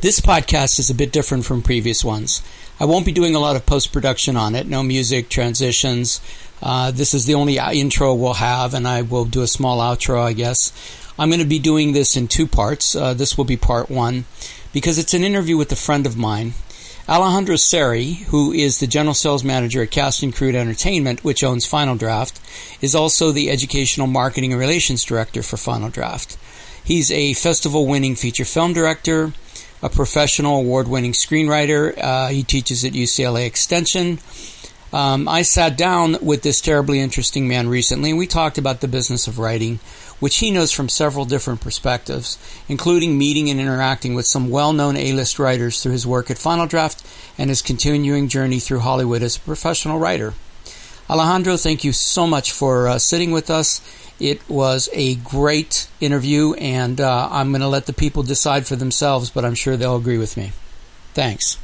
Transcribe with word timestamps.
This 0.00 0.18
podcast 0.18 0.78
is 0.78 0.88
a 0.88 0.94
bit 0.94 1.12
different 1.12 1.44
from 1.44 1.60
previous 1.60 2.02
ones. 2.02 2.42
I 2.80 2.86
won't 2.86 3.04
be 3.04 3.12
doing 3.12 3.34
a 3.34 3.38
lot 3.38 3.54
of 3.54 3.66
post 3.66 3.92
production 3.92 4.34
on 4.34 4.54
it, 4.54 4.66
no 4.66 4.82
music, 4.82 5.28
transitions. 5.28 6.22
Uh, 6.62 6.90
this 6.90 7.12
is 7.12 7.26
the 7.26 7.34
only 7.34 7.58
intro 7.58 8.14
we'll 8.14 8.32
have, 8.32 8.72
and 8.72 8.88
I 8.88 9.02
will 9.02 9.26
do 9.26 9.42
a 9.42 9.46
small 9.46 9.78
outro, 9.80 10.22
I 10.22 10.32
guess. 10.32 10.72
I'm 11.18 11.28
going 11.28 11.40
to 11.40 11.46
be 11.46 11.58
doing 11.58 11.92
this 11.92 12.16
in 12.16 12.28
two 12.28 12.46
parts. 12.46 12.96
Uh, 12.96 13.12
this 13.12 13.36
will 13.36 13.44
be 13.44 13.58
part 13.58 13.90
one 13.90 14.24
because 14.72 14.98
it's 14.98 15.12
an 15.12 15.22
interview 15.22 15.58
with 15.58 15.70
a 15.70 15.76
friend 15.76 16.06
of 16.06 16.16
mine. 16.16 16.54
Alejandro 17.06 17.56
Seri, 17.56 18.24
who 18.28 18.52
is 18.52 18.80
the 18.80 18.86
general 18.86 19.12
sales 19.12 19.44
manager 19.44 19.82
at 19.82 19.90
Cast 19.90 20.24
& 20.32 20.34
Crew 20.34 20.48
Entertainment, 20.48 21.24
which 21.24 21.44
owns 21.44 21.66
Final 21.66 21.96
Draft, 21.96 22.40
is 22.80 22.94
also 22.94 23.32
the 23.32 23.50
educational 23.50 24.06
marketing 24.06 24.52
and 24.52 24.60
relations 24.60 25.04
director 25.04 25.42
for 25.42 25.58
Final 25.58 25.90
Draft. 25.90 26.38
He's 26.82 27.10
a 27.10 27.34
festival 27.34 27.86
winning 27.86 28.14
feature 28.14 28.46
film 28.46 28.72
director, 28.72 29.34
a 29.82 29.88
professional 29.88 30.58
award 30.58 30.88
winning 30.88 31.12
screenwriter. 31.12 31.96
Uh, 31.96 32.28
he 32.28 32.42
teaches 32.42 32.84
at 32.84 32.92
UCLA 32.92 33.46
Extension. 33.46 34.18
Um, 34.92 35.28
I 35.28 35.42
sat 35.42 35.76
down 35.76 36.16
with 36.20 36.42
this 36.42 36.60
terribly 36.60 37.00
interesting 37.00 37.46
man 37.46 37.68
recently, 37.68 38.10
and 38.10 38.18
we 38.18 38.26
talked 38.26 38.58
about 38.58 38.80
the 38.80 38.88
business 38.88 39.28
of 39.28 39.38
writing, 39.38 39.78
which 40.18 40.38
he 40.38 40.50
knows 40.50 40.72
from 40.72 40.88
several 40.88 41.24
different 41.24 41.60
perspectives, 41.60 42.38
including 42.68 43.16
meeting 43.16 43.48
and 43.48 43.60
interacting 43.60 44.14
with 44.14 44.26
some 44.26 44.50
well 44.50 44.72
known 44.72 44.96
A 44.96 45.12
list 45.12 45.38
writers 45.38 45.80
through 45.80 45.92
his 45.92 46.06
work 46.06 46.30
at 46.30 46.38
Final 46.38 46.66
Draft 46.66 47.06
and 47.38 47.50
his 47.50 47.62
continuing 47.62 48.28
journey 48.28 48.58
through 48.58 48.80
Hollywood 48.80 49.22
as 49.22 49.36
a 49.36 49.40
professional 49.40 49.98
writer. 49.98 50.34
Alejandro, 51.08 51.56
thank 51.56 51.84
you 51.84 51.92
so 51.92 52.26
much 52.26 52.52
for 52.52 52.88
uh, 52.88 52.98
sitting 52.98 53.30
with 53.30 53.50
us 53.50 53.80
it 54.20 54.48
was 54.48 54.88
a 54.92 55.16
great 55.16 55.88
interview, 56.00 56.52
and 56.54 57.00
uh, 57.00 57.28
I'm 57.30 57.50
going 57.50 57.62
to 57.62 57.68
let 57.68 57.86
the 57.86 57.92
people 57.92 58.22
decide 58.22 58.66
for 58.66 58.76
themselves, 58.76 59.30
but 59.30 59.44
I'm 59.44 59.54
sure 59.54 59.76
they'll 59.76 59.96
agree 59.96 60.18
with 60.18 60.36
me. 60.36 60.52
Thanks. 61.14 61.56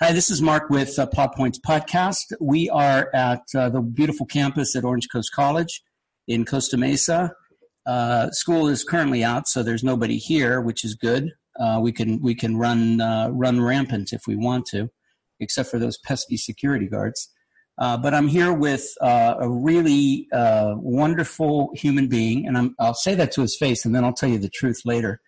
Hi, 0.00 0.12
this 0.12 0.30
is 0.30 0.42
Mark 0.42 0.68
with 0.68 0.98
uh, 0.98 1.06
Plot 1.06 1.36
Points 1.36 1.60
Podcast. 1.64 2.32
We 2.40 2.68
are 2.70 3.08
at 3.14 3.42
uh, 3.56 3.68
the 3.68 3.80
beautiful 3.80 4.26
campus 4.26 4.74
at 4.74 4.84
Orange 4.84 5.06
Coast 5.12 5.30
College 5.32 5.80
in 6.26 6.44
Costa 6.44 6.76
Mesa. 6.76 7.32
Uh, 7.86 8.30
school 8.30 8.68
is 8.68 8.82
currently 8.82 9.22
out, 9.22 9.46
so 9.46 9.62
there's 9.62 9.84
nobody 9.84 10.18
here, 10.18 10.60
which 10.60 10.84
is 10.84 10.96
good. 10.96 11.30
Uh, 11.58 11.78
we 11.80 11.92
can 11.92 12.20
we 12.20 12.34
can 12.34 12.56
run 12.56 13.00
uh, 13.00 13.28
run 13.30 13.60
rampant 13.60 14.12
if 14.12 14.22
we 14.26 14.34
want 14.34 14.66
to, 14.66 14.88
except 15.38 15.70
for 15.70 15.78
those 15.78 15.98
pesky 15.98 16.36
security 16.36 16.88
guards. 16.88 17.30
Uh, 17.78 17.96
but 17.96 18.14
I'm 18.14 18.28
here 18.28 18.52
with 18.52 18.86
uh, 19.00 19.36
a 19.40 19.48
really 19.48 20.28
uh, 20.32 20.74
wonderful 20.76 21.72
human 21.74 22.06
being, 22.08 22.46
and 22.46 22.74
i 22.78 22.86
will 22.86 22.94
say 22.94 23.14
that 23.14 23.32
to 23.32 23.40
his 23.40 23.56
face, 23.56 23.84
and 23.84 23.94
then 23.94 24.04
I'll 24.04 24.12
tell 24.12 24.28
you 24.28 24.38
the 24.38 24.50
truth 24.50 24.82
later 24.84 25.20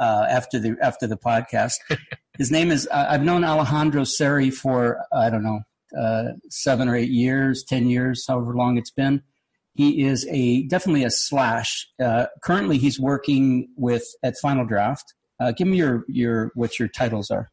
uh, 0.00 0.26
after 0.28 0.58
the 0.58 0.76
after 0.82 1.06
the 1.06 1.16
podcast. 1.16 1.74
his 2.38 2.50
name 2.50 2.70
is 2.70 2.88
I've 2.88 3.22
known 3.22 3.44
Alejandro 3.44 4.04
Seri 4.04 4.50
for 4.50 5.04
I 5.12 5.30
don't 5.30 5.44
know 5.44 5.60
uh, 5.98 6.32
seven 6.50 6.88
or 6.88 6.96
eight 6.96 7.10
years, 7.10 7.62
ten 7.62 7.88
years, 7.88 8.24
however 8.26 8.54
long 8.54 8.76
it's 8.76 8.90
been. 8.90 9.22
He 9.74 10.04
is 10.04 10.26
a 10.30 10.64
definitely 10.66 11.04
a 11.04 11.10
slash. 11.10 11.88
Uh, 12.02 12.26
currently, 12.42 12.78
he's 12.78 12.98
working 12.98 13.68
with 13.76 14.04
at 14.24 14.36
Final 14.42 14.66
Draft. 14.66 15.14
give 15.56 15.68
me 15.68 15.76
your 15.76 16.04
your 16.08 16.50
what 16.54 16.78
your 16.80 16.88
titles 16.88 17.30
are. 17.30 17.50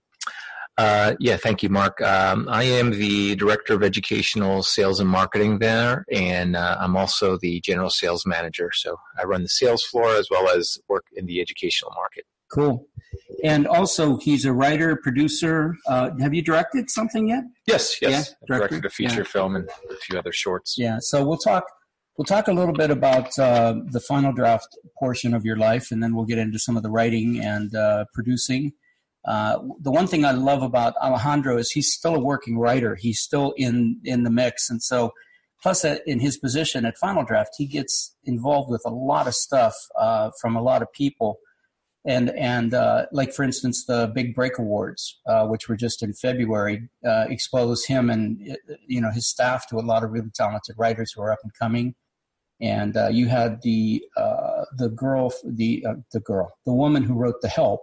Uh, 0.77 1.15
yeah, 1.19 1.37
thank 1.37 1.61
you, 1.61 1.69
Mark. 1.69 2.01
Um, 2.01 2.47
I 2.49 2.63
am 2.63 2.91
the 2.91 3.35
director 3.35 3.73
of 3.73 3.83
educational 3.83 4.63
sales 4.63 4.99
and 4.99 5.09
marketing 5.09 5.59
there, 5.59 6.05
and 6.11 6.55
uh, 6.55 6.77
I'm 6.79 6.95
also 6.95 7.37
the 7.37 7.59
general 7.61 7.89
sales 7.89 8.25
manager. 8.25 8.71
So 8.73 8.97
I 9.19 9.25
run 9.25 9.43
the 9.43 9.49
sales 9.49 9.83
floor 9.83 10.15
as 10.15 10.29
well 10.31 10.49
as 10.49 10.77
work 10.87 11.05
in 11.13 11.25
the 11.25 11.41
educational 11.41 11.91
market. 11.95 12.25
Cool. 12.51 12.85
And 13.43 13.67
also, 13.67 14.17
he's 14.17 14.45
a 14.45 14.53
writer, 14.53 14.95
producer. 14.95 15.75
Uh, 15.87 16.11
have 16.19 16.33
you 16.33 16.41
directed 16.41 16.89
something 16.89 17.29
yet? 17.29 17.43
Yes, 17.67 18.01
yes. 18.01 18.35
Yeah, 18.41 18.57
directed 18.57 18.85
a 18.85 18.89
feature 18.89 19.17
yeah. 19.17 19.23
film 19.23 19.55
and 19.55 19.69
a 19.89 19.95
few 19.95 20.17
other 20.17 20.31
shorts. 20.31 20.75
Yeah. 20.77 20.97
So 20.99 21.25
we'll 21.25 21.37
talk. 21.37 21.65
We'll 22.17 22.25
talk 22.25 22.49
a 22.49 22.53
little 22.53 22.73
bit 22.73 22.91
about 22.91 23.37
uh, 23.39 23.75
the 23.87 24.01
final 24.01 24.33
draft 24.33 24.67
portion 24.99 25.33
of 25.33 25.45
your 25.45 25.55
life, 25.55 25.91
and 25.91 26.03
then 26.03 26.13
we'll 26.13 26.25
get 26.25 26.37
into 26.37 26.59
some 26.59 26.75
of 26.75 26.83
the 26.83 26.89
writing 26.89 27.39
and 27.39 27.73
uh, 27.73 28.05
producing. 28.13 28.73
Uh, 29.25 29.59
the 29.79 29.91
one 29.91 30.07
thing 30.07 30.25
I 30.25 30.31
love 30.31 30.63
about 30.63 30.95
Alejandro 31.01 31.57
is 31.57 31.71
he's 31.71 31.93
still 31.93 32.15
a 32.15 32.19
working 32.19 32.57
writer. 32.57 32.95
He's 32.95 33.19
still 33.19 33.53
in 33.55 33.99
in 34.03 34.23
the 34.23 34.31
mix, 34.31 34.69
and 34.69 34.81
so 34.81 35.13
plus 35.61 35.85
in 35.85 36.19
his 36.19 36.37
position 36.37 36.85
at 36.85 36.97
Final 36.97 37.23
Draft, 37.23 37.51
he 37.57 37.67
gets 37.67 38.15
involved 38.23 38.71
with 38.71 38.81
a 38.85 38.89
lot 38.89 39.27
of 39.27 39.35
stuff 39.35 39.75
uh, 39.99 40.31
from 40.41 40.55
a 40.55 40.61
lot 40.61 40.81
of 40.81 40.91
people, 40.91 41.37
and 42.03 42.31
and 42.31 42.73
uh, 42.73 43.05
like 43.11 43.31
for 43.31 43.43
instance 43.43 43.85
the 43.85 44.11
Big 44.15 44.33
Break 44.33 44.57
Awards, 44.57 45.19
uh, 45.27 45.45
which 45.45 45.69
were 45.69 45.77
just 45.77 46.01
in 46.01 46.13
February, 46.13 46.89
uh, 47.05 47.25
exposed 47.29 47.87
him 47.87 48.09
and 48.09 48.57
you 48.87 48.99
know 48.99 49.11
his 49.11 49.27
staff 49.27 49.67
to 49.69 49.77
a 49.77 49.85
lot 49.85 50.03
of 50.03 50.11
really 50.11 50.31
talented 50.33 50.75
writers 50.79 51.11
who 51.15 51.21
are 51.21 51.31
up 51.31 51.39
and 51.43 51.53
coming. 51.53 51.93
And 52.59 52.95
you 53.11 53.27
had 53.27 53.61
the 53.61 54.03
the 54.77 54.89
girl, 54.89 55.31
the 55.43 55.85
the 56.11 56.19
girl, 56.19 56.53
the 56.65 56.73
woman 56.73 57.03
who 57.03 57.13
wrote 57.13 57.41
The 57.41 57.49
Help, 57.49 57.81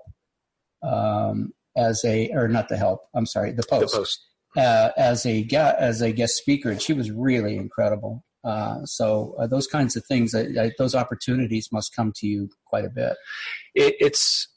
um, 0.82 1.52
as 1.76 2.04
a 2.04 2.30
or 2.32 2.48
not 2.48 2.68
the 2.68 2.76
help. 2.76 3.00
I'm 3.14 3.26
sorry, 3.26 3.52
the 3.52 3.64
post. 3.68 3.92
The 3.92 3.98
post. 3.98 4.24
Uh, 4.56 4.90
as 4.96 5.26
a 5.26 5.46
as 5.52 6.00
a 6.00 6.12
guest 6.12 6.36
speaker, 6.36 6.70
and 6.70 6.80
she 6.80 6.92
was 6.92 7.10
really 7.10 7.56
incredible. 7.56 8.24
Uh, 8.44 8.84
so 8.84 9.34
uh, 9.38 9.46
those 9.46 9.66
kinds 9.66 9.94
of 9.96 10.04
things, 10.06 10.34
those 10.78 10.94
opportunities 10.94 11.68
must 11.70 11.94
come 11.94 12.12
to 12.16 12.26
you 12.26 12.48
quite 12.66 12.84
a 12.84 12.90
bit. 12.90 13.14
It, 13.74 13.96
it's 14.00 14.48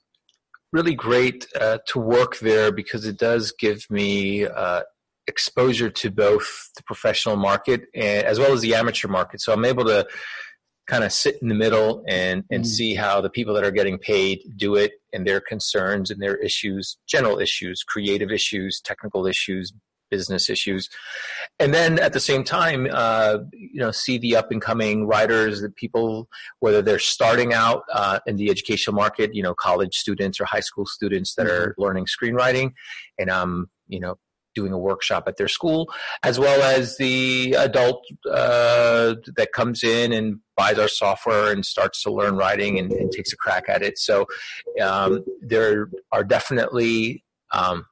really 0.72 0.96
great 0.96 1.48
uh, 1.60 1.80
to 1.88 2.00
work 2.00 2.40
there 2.40 2.72
because 2.72 3.06
it 3.06 3.18
does 3.18 3.54
give 3.60 3.86
me 3.90 4.46
uh, 4.46 4.84
exposure 5.28 5.90
to 5.90 6.10
both 6.10 6.70
the 6.78 6.84
professional 6.84 7.36
market 7.36 7.82
and, 7.94 8.26
as 8.26 8.40
well 8.40 8.54
as 8.54 8.62
the 8.62 8.76
amateur 8.76 9.08
market. 9.08 9.42
So 9.42 9.52
I'm 9.54 9.66
able 9.66 9.86
to 9.86 10.08
kind 10.88 11.04
of 11.04 11.12
sit 11.12 11.38
in 11.42 11.48
the 11.48 11.56
middle 11.56 12.04
and 12.08 12.44
and 12.52 12.64
mm. 12.64 12.68
see 12.68 12.96
how 12.96 13.22
the 13.22 13.30
people 13.30 13.54
that 13.54 13.64
are 13.64 13.72
getting 13.72 13.98
paid 13.98 14.42
do 14.56 14.76
it 14.76 14.94
and 15.14 15.26
their 15.26 15.42
concerns 15.42 16.12
and 16.12 16.22
their 16.22 16.36
issues, 16.38 16.98
general 17.08 17.40
issues, 17.40 17.84
creative 17.84 18.32
issues, 18.32 18.82
technical 18.82 19.26
issues, 19.28 19.74
business 20.10 20.50
issues, 20.50 20.90
and 21.60 21.74
then 21.74 21.98
at 22.00 22.14
the 22.14 22.20
same 22.20 22.44
time, 22.44 22.88
uh, 22.92 23.38
you 23.54 23.80
know, 23.80 23.92
see 23.92 24.18
the 24.18 24.36
up 24.36 24.52
and 24.52 24.62
coming 24.62 25.08
writers, 25.08 25.62
the 25.62 25.70
people 25.70 26.28
whether 26.60 26.82
they're 26.82 27.00
starting 27.00 27.54
out 27.54 27.84
uh, 27.94 28.20
in 28.26 28.36
the 28.36 28.50
educational 28.50 28.96
market, 28.96 29.34
you 29.34 29.42
know, 29.42 29.54
college 29.54 29.96
students 29.96 30.40
or 30.40 30.46
high 30.46 30.60
school 30.60 30.86
students 30.86 31.36
that 31.36 31.48
mm-hmm. 31.48 31.70
are 31.70 31.76
learning 31.78 32.06
screenwriting, 32.06 32.74
and 33.18 33.30
um, 33.30 33.70
you 33.88 34.00
know, 34.00 34.18
doing 34.56 34.74
a 34.74 34.78
workshop 34.78 35.26
at 35.28 35.38
their 35.38 35.48
school, 35.48 35.92
as 36.24 36.40
well 36.40 36.62
as 36.62 36.98
the 36.98 37.54
adult 37.54 38.06
uh, 38.30 39.16
that 39.36 39.50
comes 39.54 39.84
in 39.84 40.12
and 40.12 40.40
buys 40.56 40.78
our 40.78 40.88
software 40.88 41.52
and 41.52 41.66
starts 41.66 42.04
to 42.04 42.12
learn 42.12 42.36
writing 42.36 42.78
and, 42.78 42.92
and 42.92 43.12
takes 43.12 43.34
a 43.34 43.38
crack 43.38 43.66
at 43.68 43.82
it. 43.82 43.98
So 43.98 44.28
um, 44.82 45.24
there 45.42 45.90
are 46.12 46.24
definitely 46.24 47.24
um, 47.54 47.86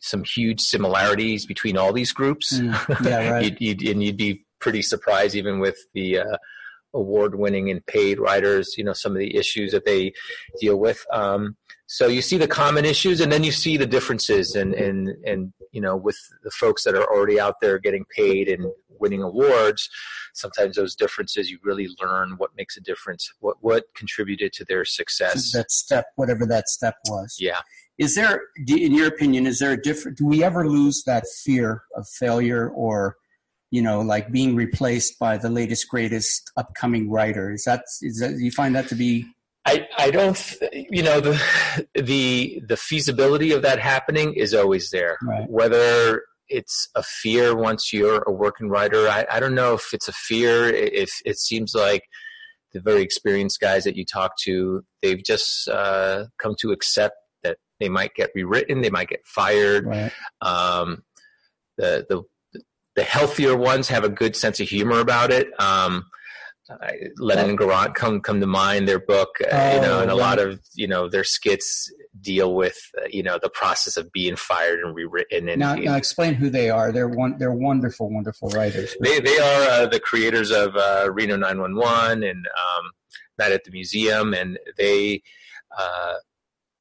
some 0.00 0.24
huge 0.24 0.60
similarities 0.60 1.46
between 1.46 1.76
all 1.76 1.92
these 1.92 2.12
groups. 2.12 2.58
Mm, 2.58 3.04
yeah, 3.04 3.30
right. 3.30 3.44
you'd, 3.44 3.60
you'd, 3.60 3.88
and 3.88 4.02
you'd 4.02 4.16
be 4.16 4.44
pretty 4.60 4.82
surprised 4.82 5.34
even 5.34 5.58
with 5.58 5.76
the 5.94 6.18
uh, 6.18 6.36
award-winning 6.94 7.70
and 7.70 7.84
paid 7.86 8.18
writers. 8.18 8.74
You 8.76 8.84
know 8.84 8.92
some 8.92 9.12
of 9.12 9.18
the 9.18 9.36
issues 9.36 9.72
that 9.72 9.84
they 9.84 10.12
deal 10.60 10.78
with. 10.78 11.04
Um, 11.12 11.56
so 11.92 12.06
you 12.06 12.22
see 12.22 12.38
the 12.38 12.48
common 12.48 12.86
issues, 12.86 13.20
and 13.20 13.30
then 13.30 13.44
you 13.44 13.52
see 13.52 13.76
the 13.76 13.86
differences, 13.86 14.54
and 14.54 14.72
and 14.72 15.10
and 15.26 15.52
you 15.72 15.80
know 15.82 15.94
with 15.94 16.16
the 16.42 16.50
folks 16.50 16.84
that 16.84 16.94
are 16.94 17.04
already 17.04 17.38
out 17.38 17.56
there 17.60 17.78
getting 17.78 18.06
paid 18.16 18.48
and 18.48 18.64
winning 18.88 19.22
awards. 19.22 19.90
Sometimes 20.32 20.76
those 20.76 20.96
differences 20.96 21.50
you 21.50 21.58
really 21.62 21.88
learn 22.00 22.36
what 22.38 22.56
makes 22.56 22.78
a 22.78 22.80
difference, 22.80 23.30
what 23.40 23.58
what 23.60 23.84
contributed 23.94 24.54
to 24.54 24.64
their 24.64 24.86
success. 24.86 25.52
That 25.52 25.70
step, 25.70 26.06
whatever 26.16 26.46
that 26.46 26.70
step 26.70 26.94
was. 27.10 27.36
Yeah. 27.38 27.60
Is 27.98 28.14
there, 28.14 28.40
in 28.66 28.94
your 28.94 29.08
opinion, 29.08 29.46
is 29.46 29.58
there 29.58 29.72
a 29.72 29.80
different? 29.80 30.16
Do 30.16 30.24
we 30.24 30.42
ever 30.42 30.66
lose 30.66 31.02
that 31.04 31.24
fear 31.44 31.82
of 31.94 32.08
failure 32.08 32.70
or? 32.70 33.16
you 33.74 33.80
know, 33.80 34.02
like 34.02 34.30
being 34.30 34.54
replaced 34.54 35.18
by 35.18 35.38
the 35.38 35.48
latest, 35.48 35.88
greatest 35.88 36.52
upcoming 36.58 37.10
writer. 37.10 37.50
Is 37.50 37.64
that, 37.64 37.84
is 38.02 38.18
that, 38.20 38.32
you 38.32 38.50
find 38.50 38.76
that 38.76 38.86
to 38.88 38.94
be 38.94 39.24
I, 39.64 39.86
I 39.96 40.10
don't 40.10 40.56
you 40.72 41.02
know 41.02 41.20
the 41.20 41.40
the 41.94 42.62
the 42.66 42.76
feasibility 42.76 43.52
of 43.52 43.62
that 43.62 43.78
happening 43.78 44.34
is 44.34 44.54
always 44.54 44.90
there 44.90 45.18
right. 45.22 45.48
whether 45.48 46.22
it's 46.48 46.88
a 46.94 47.02
fear 47.02 47.54
once 47.54 47.92
you're 47.92 48.22
a 48.26 48.32
working 48.32 48.68
writer 48.68 49.08
I, 49.08 49.26
I 49.30 49.40
don't 49.40 49.54
know 49.54 49.74
if 49.74 49.94
it's 49.94 50.08
a 50.08 50.12
fear 50.12 50.68
if 50.68 51.10
it 51.24 51.38
seems 51.38 51.74
like 51.74 52.02
the 52.72 52.80
very 52.80 53.02
experienced 53.02 53.60
guys 53.60 53.84
that 53.84 53.96
you 53.96 54.04
talk 54.04 54.32
to 54.44 54.82
they've 55.00 55.22
just 55.22 55.68
uh, 55.68 56.26
come 56.38 56.54
to 56.60 56.72
accept 56.72 57.14
that 57.44 57.58
they 57.78 57.88
might 57.88 58.14
get 58.14 58.30
rewritten 58.34 58.80
they 58.80 58.90
might 58.90 59.08
get 59.08 59.24
fired 59.24 59.86
right. 59.86 60.12
um, 60.40 61.04
the 61.78 62.04
the 62.08 62.22
the 62.96 63.04
healthier 63.04 63.56
ones 63.56 63.88
have 63.88 64.04
a 64.04 64.08
good 64.08 64.34
sense 64.36 64.60
of 64.60 64.68
humor 64.68 64.98
about 64.98 65.30
it 65.30 65.48
um, 65.60 66.04
Lennon 67.18 67.50
and 67.50 67.58
Garant 67.58 67.94
come 67.94 68.20
come 68.20 68.40
to 68.40 68.46
mind. 68.46 68.88
Their 68.88 68.98
book, 68.98 69.36
uh, 69.40 69.48
oh, 69.50 69.74
you 69.74 69.80
know, 69.80 70.00
and 70.00 70.10
a 70.10 70.14
lot 70.14 70.38
of 70.38 70.60
you 70.74 70.86
know 70.86 71.08
their 71.08 71.24
skits 71.24 71.92
deal 72.20 72.54
with 72.54 72.78
uh, 72.98 73.06
you 73.10 73.22
know 73.22 73.38
the 73.40 73.48
process 73.48 73.96
of 73.96 74.10
being 74.12 74.36
fired 74.36 74.80
and 74.80 74.94
rewritten. 74.94 75.48
And 75.48 75.60
now, 75.60 75.74
now 75.74 75.96
explain 75.96 76.34
who 76.34 76.50
they 76.50 76.70
are. 76.70 76.92
They're 76.92 77.08
one. 77.08 77.38
They're 77.38 77.52
wonderful, 77.52 78.10
wonderful 78.10 78.48
writers. 78.50 78.94
They 79.00 79.20
they 79.20 79.38
are 79.38 79.70
uh, 79.70 79.86
the 79.86 80.00
creators 80.00 80.50
of 80.50 80.76
uh, 80.76 81.10
Reno 81.12 81.36
911 81.36 82.22
and 82.22 82.46
um, 82.46 82.90
Night 83.38 83.52
at 83.52 83.64
the 83.64 83.70
Museum, 83.70 84.34
and 84.34 84.58
they 84.76 85.22
uh, 85.78 86.14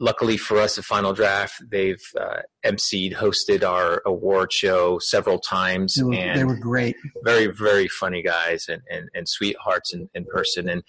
luckily 0.02 0.36
for 0.36 0.58
us 0.58 0.78
at 0.78 0.84
Final 0.84 1.14
Draft, 1.14 1.62
they've 1.70 2.02
uh, 2.20 2.42
emceed, 2.66 3.14
hosted 3.14 3.64
our 3.64 4.02
award 4.06 4.52
show 4.52 5.00
several 5.00 5.40
times. 5.40 5.94
They 5.94 6.04
were, 6.04 6.14
and 6.14 6.40
they 6.40 6.44
were 6.44 6.58
great. 6.60 6.96
Very, 7.24 7.48
very 7.48 7.88
funny 7.88 8.24
guys 8.24 8.66
and, 8.68 8.82
and, 8.90 9.10
and 9.14 9.30
sweethearts 9.30 9.94
in, 9.94 10.10
in 10.16 10.26
person. 10.26 10.68
And 10.68 10.84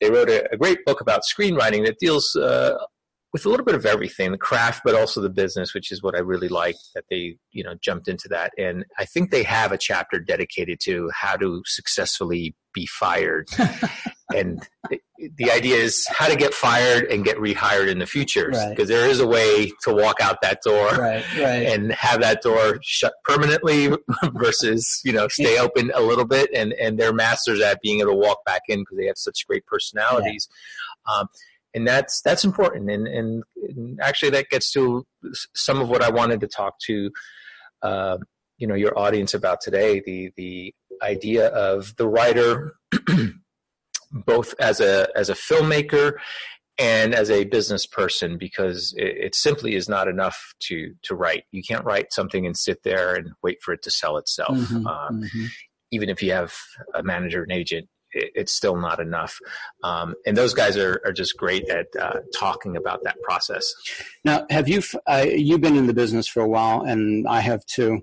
they 0.00 0.10
wrote 0.10 0.28
a, 0.28 0.52
a 0.52 0.56
great 0.56 0.84
book 0.84 1.00
about 1.00 1.22
screenwriting 1.22 1.86
that 1.86 1.98
deals 2.00 2.34
uh, 2.34 2.74
with 3.32 3.46
a 3.46 3.48
little 3.48 3.64
bit 3.64 3.76
of 3.76 3.86
everything, 3.86 4.32
the 4.32 4.38
craft, 4.38 4.82
but 4.84 4.96
also 4.96 5.20
the 5.20 5.30
business, 5.30 5.72
which 5.72 5.92
is 5.92 6.02
what 6.02 6.16
I 6.16 6.20
really 6.20 6.48
like 6.48 6.76
that 6.94 7.04
they, 7.08 7.36
you 7.52 7.62
know, 7.62 7.74
jumped 7.80 8.08
into 8.08 8.28
that. 8.28 8.52
And 8.58 8.84
I 8.98 9.04
think 9.04 9.30
they 9.30 9.44
have 9.44 9.70
a 9.70 9.78
chapter 9.78 10.18
dedicated 10.18 10.80
to 10.84 11.08
how 11.14 11.36
to 11.36 11.62
successfully 11.66 12.56
be 12.74 12.86
fired. 12.86 13.48
and 14.34 14.66
the 15.38 15.50
idea 15.50 15.76
is 15.76 16.06
how 16.10 16.26
to 16.28 16.36
get 16.36 16.52
fired 16.52 17.04
and 17.04 17.24
get 17.24 17.36
rehired 17.36 17.88
in 17.88 17.98
the 17.98 18.06
future 18.06 18.46
because 18.46 18.66
right. 18.76 18.88
there 18.88 19.08
is 19.08 19.20
a 19.20 19.26
way 19.26 19.70
to 19.82 19.94
walk 19.94 20.20
out 20.20 20.40
that 20.42 20.60
door 20.62 20.88
right, 20.88 21.24
right. 21.38 21.66
and 21.66 21.92
have 21.92 22.20
that 22.20 22.42
door 22.42 22.78
shut 22.82 23.14
permanently 23.24 23.90
versus 24.34 25.00
you 25.04 25.12
know 25.12 25.28
stay 25.28 25.58
open 25.58 25.92
a 25.94 26.00
little 26.00 26.24
bit 26.24 26.50
and 26.54 26.72
and 26.74 26.98
they're 26.98 27.12
masters 27.12 27.60
at 27.60 27.80
being 27.82 28.00
able 28.00 28.10
to 28.10 28.16
walk 28.16 28.44
back 28.44 28.62
in 28.68 28.80
because 28.80 28.96
they 28.98 29.06
have 29.06 29.18
such 29.18 29.46
great 29.46 29.64
personalities 29.66 30.48
yeah. 31.06 31.20
um, 31.20 31.28
and 31.74 31.86
that's 31.86 32.20
that's 32.22 32.44
important 32.44 32.90
and, 32.90 33.06
and, 33.06 33.44
and 33.62 34.00
actually 34.00 34.30
that 34.30 34.48
gets 34.50 34.72
to 34.72 35.06
some 35.54 35.80
of 35.80 35.88
what 35.88 36.02
I 36.02 36.10
wanted 36.10 36.40
to 36.40 36.48
talk 36.48 36.78
to 36.86 37.10
uh, 37.82 38.18
you 38.58 38.66
know 38.66 38.74
your 38.74 38.98
audience 38.98 39.34
about 39.34 39.60
today 39.60 40.02
the 40.04 40.32
the 40.36 40.74
idea 41.02 41.48
of 41.48 41.94
the 41.96 42.08
writer 42.08 42.74
both 44.12 44.54
as 44.58 44.80
a 44.80 45.08
as 45.16 45.28
a 45.28 45.34
filmmaker 45.34 46.14
and 46.78 47.14
as 47.14 47.30
a 47.30 47.44
business 47.44 47.86
person 47.86 48.36
because 48.36 48.94
it, 48.98 49.16
it, 49.16 49.34
simply 49.34 49.74
is 49.74 49.88
not 49.88 50.08
enough 50.08 50.54
to 50.60 50.94
to 51.02 51.14
write. 51.14 51.44
You 51.50 51.62
can't 51.62 51.84
write 51.84 52.12
something 52.12 52.44
and 52.44 52.56
sit 52.56 52.82
there 52.82 53.14
and 53.14 53.30
wait 53.42 53.62
for 53.62 53.72
it 53.72 53.82
to 53.82 53.90
sell 53.90 54.18
itself. 54.18 54.56
Mm-hmm, 54.56 54.86
um, 54.86 55.22
mm-hmm. 55.22 55.46
Even 55.90 56.08
if 56.10 56.22
you 56.22 56.32
have 56.32 56.54
a 56.94 57.02
manager 57.02 57.42
and 57.42 57.52
agent, 57.52 57.88
it, 58.12 58.30
it's 58.34 58.52
still 58.52 58.76
not 58.76 59.00
enough. 59.00 59.38
Um, 59.82 60.14
and 60.26 60.36
those 60.36 60.52
guys 60.52 60.76
are, 60.76 61.00
are 61.04 61.12
just 61.12 61.36
great 61.38 61.68
at 61.70 61.86
uh, 61.98 62.20
talking 62.34 62.76
about 62.76 63.04
that 63.04 63.22
process. 63.22 63.72
Now, 64.24 64.46
have 64.50 64.68
you 64.68 64.82
uh, 65.06 65.24
you've 65.26 65.62
been 65.62 65.76
in 65.76 65.86
the 65.86 65.94
business 65.94 66.28
for 66.28 66.42
a 66.42 66.48
while, 66.48 66.82
and 66.82 67.26
I 67.26 67.40
have 67.40 67.64
too 67.64 68.02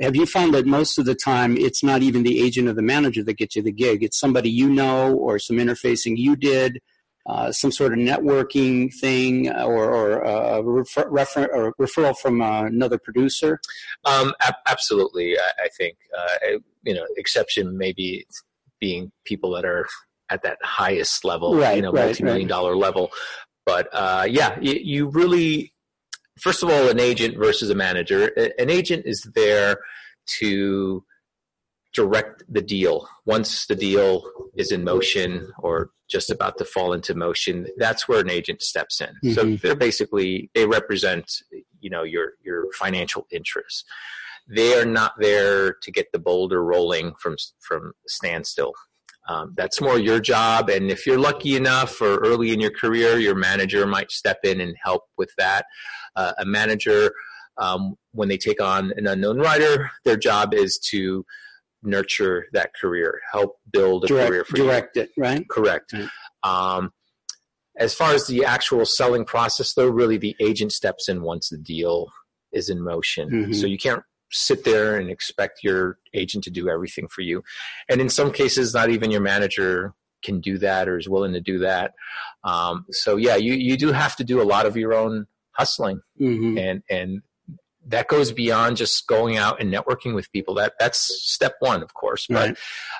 have 0.00 0.16
you 0.16 0.26
found 0.26 0.54
that 0.54 0.66
most 0.66 0.98
of 0.98 1.04
the 1.04 1.14
time 1.14 1.56
it's 1.56 1.82
not 1.82 2.02
even 2.02 2.22
the 2.22 2.42
agent 2.42 2.68
or 2.68 2.72
the 2.74 2.82
manager 2.82 3.22
that 3.24 3.38
gets 3.38 3.56
you 3.56 3.62
the 3.62 3.72
gig? 3.72 4.02
It's 4.02 4.18
somebody 4.18 4.50
you 4.50 4.68
know 4.68 5.14
or 5.14 5.38
some 5.38 5.56
interfacing 5.56 6.16
you 6.16 6.36
did, 6.36 6.80
uh, 7.26 7.50
some 7.50 7.72
sort 7.72 7.92
of 7.92 7.98
networking 7.98 8.92
thing, 8.94 9.50
or, 9.50 9.90
or 9.92 10.20
a 10.20 10.62
refer, 10.62 11.08
refer, 11.08 11.46
or 11.46 11.74
referral 11.80 12.16
from 12.16 12.40
uh, 12.40 12.64
another 12.64 12.98
producer? 12.98 13.58
Um, 14.04 14.32
absolutely, 14.68 15.38
I, 15.38 15.64
I 15.64 15.68
think 15.76 15.96
uh, 16.16 16.58
you 16.84 16.94
know 16.94 17.04
exception 17.16 17.76
maybe 17.76 18.26
being 18.80 19.10
people 19.24 19.50
that 19.52 19.64
are 19.64 19.88
at 20.30 20.42
that 20.42 20.58
highest 20.62 21.24
level, 21.24 21.56
right, 21.56 21.76
you 21.76 21.82
know, 21.82 21.92
right, 21.92 22.06
multi-million 22.06 22.42
right. 22.42 22.48
dollar 22.48 22.76
level. 22.76 23.10
But 23.64 23.88
uh, 23.92 24.26
yeah, 24.28 24.58
you, 24.60 24.74
you 24.74 25.08
really 25.08 25.72
first 26.38 26.62
of 26.62 26.70
all, 26.70 26.88
an 26.88 27.00
agent 27.00 27.36
versus 27.36 27.70
a 27.70 27.74
manager. 27.74 28.26
An 28.58 28.70
agent 28.70 29.06
is 29.06 29.22
there 29.34 29.78
to 30.38 31.04
direct 31.94 32.42
the 32.48 32.60
deal. 32.60 33.08
Once 33.24 33.66
the 33.66 33.74
deal 33.74 34.30
is 34.54 34.70
in 34.70 34.84
motion 34.84 35.50
or 35.58 35.90
just 36.08 36.30
about 36.30 36.58
to 36.58 36.64
fall 36.64 36.92
into 36.92 37.14
motion, 37.14 37.66
that's 37.78 38.06
where 38.06 38.20
an 38.20 38.30
agent 38.30 38.62
steps 38.62 39.00
in. 39.00 39.08
Mm-hmm. 39.08 39.32
So 39.32 39.56
they're 39.56 39.74
basically 39.74 40.50
they 40.54 40.66
represent 40.66 41.42
you 41.80 41.90
know 41.90 42.02
your 42.02 42.32
your 42.44 42.66
financial 42.74 43.26
interests. 43.30 43.84
They 44.48 44.78
are 44.78 44.84
not 44.84 45.12
there 45.18 45.74
to 45.82 45.90
get 45.90 46.12
the 46.12 46.18
boulder 46.18 46.62
rolling 46.62 47.14
from 47.20 47.36
from 47.60 47.92
standstill. 48.06 48.72
Um, 49.28 49.54
that's 49.56 49.80
more 49.80 49.98
your 49.98 50.20
job. 50.20 50.70
And 50.70 50.90
if 50.90 51.06
you're 51.06 51.18
lucky 51.18 51.56
enough 51.56 52.00
or 52.00 52.18
early 52.18 52.52
in 52.52 52.60
your 52.60 52.70
career, 52.70 53.18
your 53.18 53.34
manager 53.34 53.86
might 53.86 54.10
step 54.10 54.38
in 54.44 54.60
and 54.60 54.76
help 54.82 55.02
with 55.18 55.30
that. 55.36 55.66
Uh, 56.14 56.32
a 56.38 56.44
manager, 56.44 57.10
um, 57.58 57.96
when 58.12 58.28
they 58.28 58.38
take 58.38 58.60
on 58.60 58.92
an 58.96 59.06
unknown 59.06 59.38
writer, 59.38 59.90
their 60.04 60.16
job 60.16 60.54
is 60.54 60.78
to 60.90 61.24
nurture 61.82 62.46
that 62.52 62.70
career, 62.80 63.20
help 63.32 63.56
build 63.72 64.04
a 64.04 64.08
direct, 64.08 64.28
career 64.28 64.44
for 64.44 64.56
you. 64.56 64.64
direct 64.64 64.96
you. 64.96 65.02
it, 65.02 65.10
right? 65.16 65.48
Correct. 65.48 65.92
Right. 65.92 66.08
Um, 66.42 66.92
as 67.78 67.94
far 67.94 68.14
as 68.14 68.26
the 68.26 68.44
actual 68.44 68.86
selling 68.86 69.24
process, 69.24 69.74
though, 69.74 69.88
really 69.88 70.16
the 70.16 70.34
agent 70.40 70.72
steps 70.72 71.08
in 71.08 71.22
once 71.22 71.50
the 71.50 71.58
deal 71.58 72.08
is 72.52 72.70
in 72.70 72.82
motion. 72.82 73.28
Mm-hmm. 73.28 73.52
So 73.52 73.66
you 73.66 73.76
can't 73.76 74.02
sit 74.36 74.64
there 74.64 74.96
and 74.96 75.10
expect 75.10 75.62
your 75.62 75.98
agent 76.14 76.44
to 76.44 76.50
do 76.50 76.68
everything 76.68 77.08
for 77.08 77.22
you. 77.22 77.42
And 77.88 78.00
in 78.00 78.08
some 78.08 78.32
cases, 78.32 78.74
not 78.74 78.90
even 78.90 79.10
your 79.10 79.20
manager 79.20 79.94
can 80.22 80.40
do 80.40 80.58
that 80.58 80.88
or 80.88 80.98
is 80.98 81.08
willing 81.08 81.32
to 81.32 81.40
do 81.40 81.58
that. 81.60 81.94
Um, 82.44 82.86
so 82.90 83.16
yeah, 83.16 83.36
you, 83.36 83.54
you 83.54 83.76
do 83.76 83.92
have 83.92 84.16
to 84.16 84.24
do 84.24 84.40
a 84.40 84.44
lot 84.44 84.66
of 84.66 84.76
your 84.76 84.94
own 84.94 85.26
hustling 85.52 86.00
mm-hmm. 86.20 86.58
and, 86.58 86.82
and 86.90 87.22
that 87.88 88.08
goes 88.08 88.32
beyond 88.32 88.76
just 88.76 89.06
going 89.06 89.36
out 89.36 89.60
and 89.60 89.72
networking 89.72 90.14
with 90.14 90.30
people. 90.32 90.54
That 90.54 90.74
that's 90.78 90.98
step 90.98 91.54
one, 91.60 91.82
of 91.82 91.94
course, 91.94 92.26
but 92.28 92.48
right. 92.48 92.58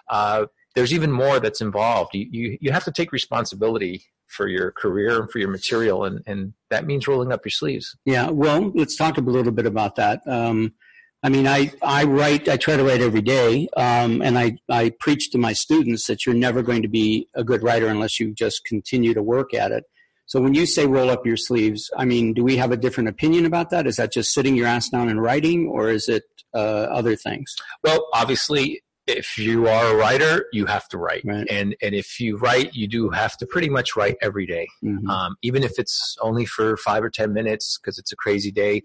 uh, 0.09 0.47
there's 0.75 0.93
even 0.93 1.11
more 1.11 1.41
that's 1.41 1.61
involved. 1.61 2.15
You, 2.15 2.29
you 2.31 2.59
you 2.61 2.73
have 2.73 2.85
to 2.85 2.93
take 2.93 3.13
responsibility 3.13 4.05
for 4.27 4.49
your 4.49 4.73
career 4.73 5.21
and 5.21 5.31
for 5.31 5.39
your 5.39 5.49
material, 5.49 6.05
and 6.05 6.23
and 6.27 6.53
that 6.71 6.87
means 6.87 7.09
rolling 7.09 7.33
up 7.33 7.45
your 7.45 7.51
sleeves. 7.51 7.97
Yeah, 8.05 8.31
well, 8.31 8.71
let's 8.75 8.97
talk 8.97 9.19
a 9.19 9.21
little 9.21 9.53
bit 9.53 9.67
about 9.67 9.97
that. 9.97 10.21
Um, 10.27 10.75
I 11.23 11.29
mean, 11.29 11.47
I, 11.47 11.73
I 11.83 12.05
write, 12.05 12.49
I 12.49 12.57
try 12.57 12.77
to 12.77 12.85
write 12.85 13.01
every 13.01 13.23
day, 13.23 13.69
um, 13.77 14.23
and 14.23 14.39
I, 14.39 14.59
I 14.69 14.93
preach 15.01 15.31
to 15.31 15.39
my 15.39 15.53
students 15.53 16.07
that 16.07 16.25
you're 16.25 16.35
never 16.35 16.63
going 16.63 16.83
to 16.83 16.89
be 16.89 17.29
a 17.35 17.43
good 17.43 17.63
writer 17.63 17.89
unless 17.89 18.21
you 18.21 18.33
just 18.33 18.65
continue 18.65 19.15
to 19.15 19.23
work 19.23 19.55
at 19.55 19.73
it. 19.73 19.85
So 20.27 20.41
when 20.41 20.55
you 20.55 20.67
say 20.67 20.87
roll 20.87 21.09
up 21.09 21.25
your 21.25 21.37
sleeves, 21.37 21.91
I 21.97 22.05
mean, 22.05 22.35
do 22.35 22.43
we 22.43 22.57
have 22.57 22.73
a 22.73 22.77
different 22.77 23.09
opinion 23.09 23.47
about 23.47 23.71
that? 23.71 23.87
Is 23.87 23.97
that 23.97 24.13
just 24.13 24.33
sitting 24.33 24.57
your 24.57 24.67
ass 24.67 24.89
down 24.89 25.09
and 25.09 25.23
writing, 25.23 25.69
or 25.69 25.89
is 25.89 26.09
it 26.09 26.25
uh, 26.53 26.59
other 26.59 27.17
things? 27.17 27.55
Well, 27.83 28.09
obviously, 28.13 28.83
if 29.07 29.39
you 29.39 29.69
are 29.69 29.95
a 29.95 29.97
writer, 29.97 30.47
you 30.53 30.67
have 30.67 30.89
to 30.89 30.99
write, 30.99 31.23
right. 31.25 31.47
and 31.49 31.77
and 31.81 31.95
if 31.95 32.19
you 32.19 32.39
write, 32.39 32.75
you 32.75 32.89
do 32.89 33.09
have 33.11 33.37
to 33.37 33.47
pretty 33.47 33.69
much 33.69 33.95
write 33.95 34.17
every 34.21 34.47
day. 34.47 34.67
Mm-hmm. 34.85 35.09
Um, 35.09 35.37
even 35.43 35.63
if 35.63 35.79
it's 35.79 36.17
only 36.21 36.45
for 36.45 36.77
five 36.77 37.05
or 37.05 37.11
ten 37.11 37.33
minutes 37.33 37.79
because 37.79 37.97
it's 37.97 38.11
a 38.11 38.17
crazy 38.17 38.51
day 38.51 38.83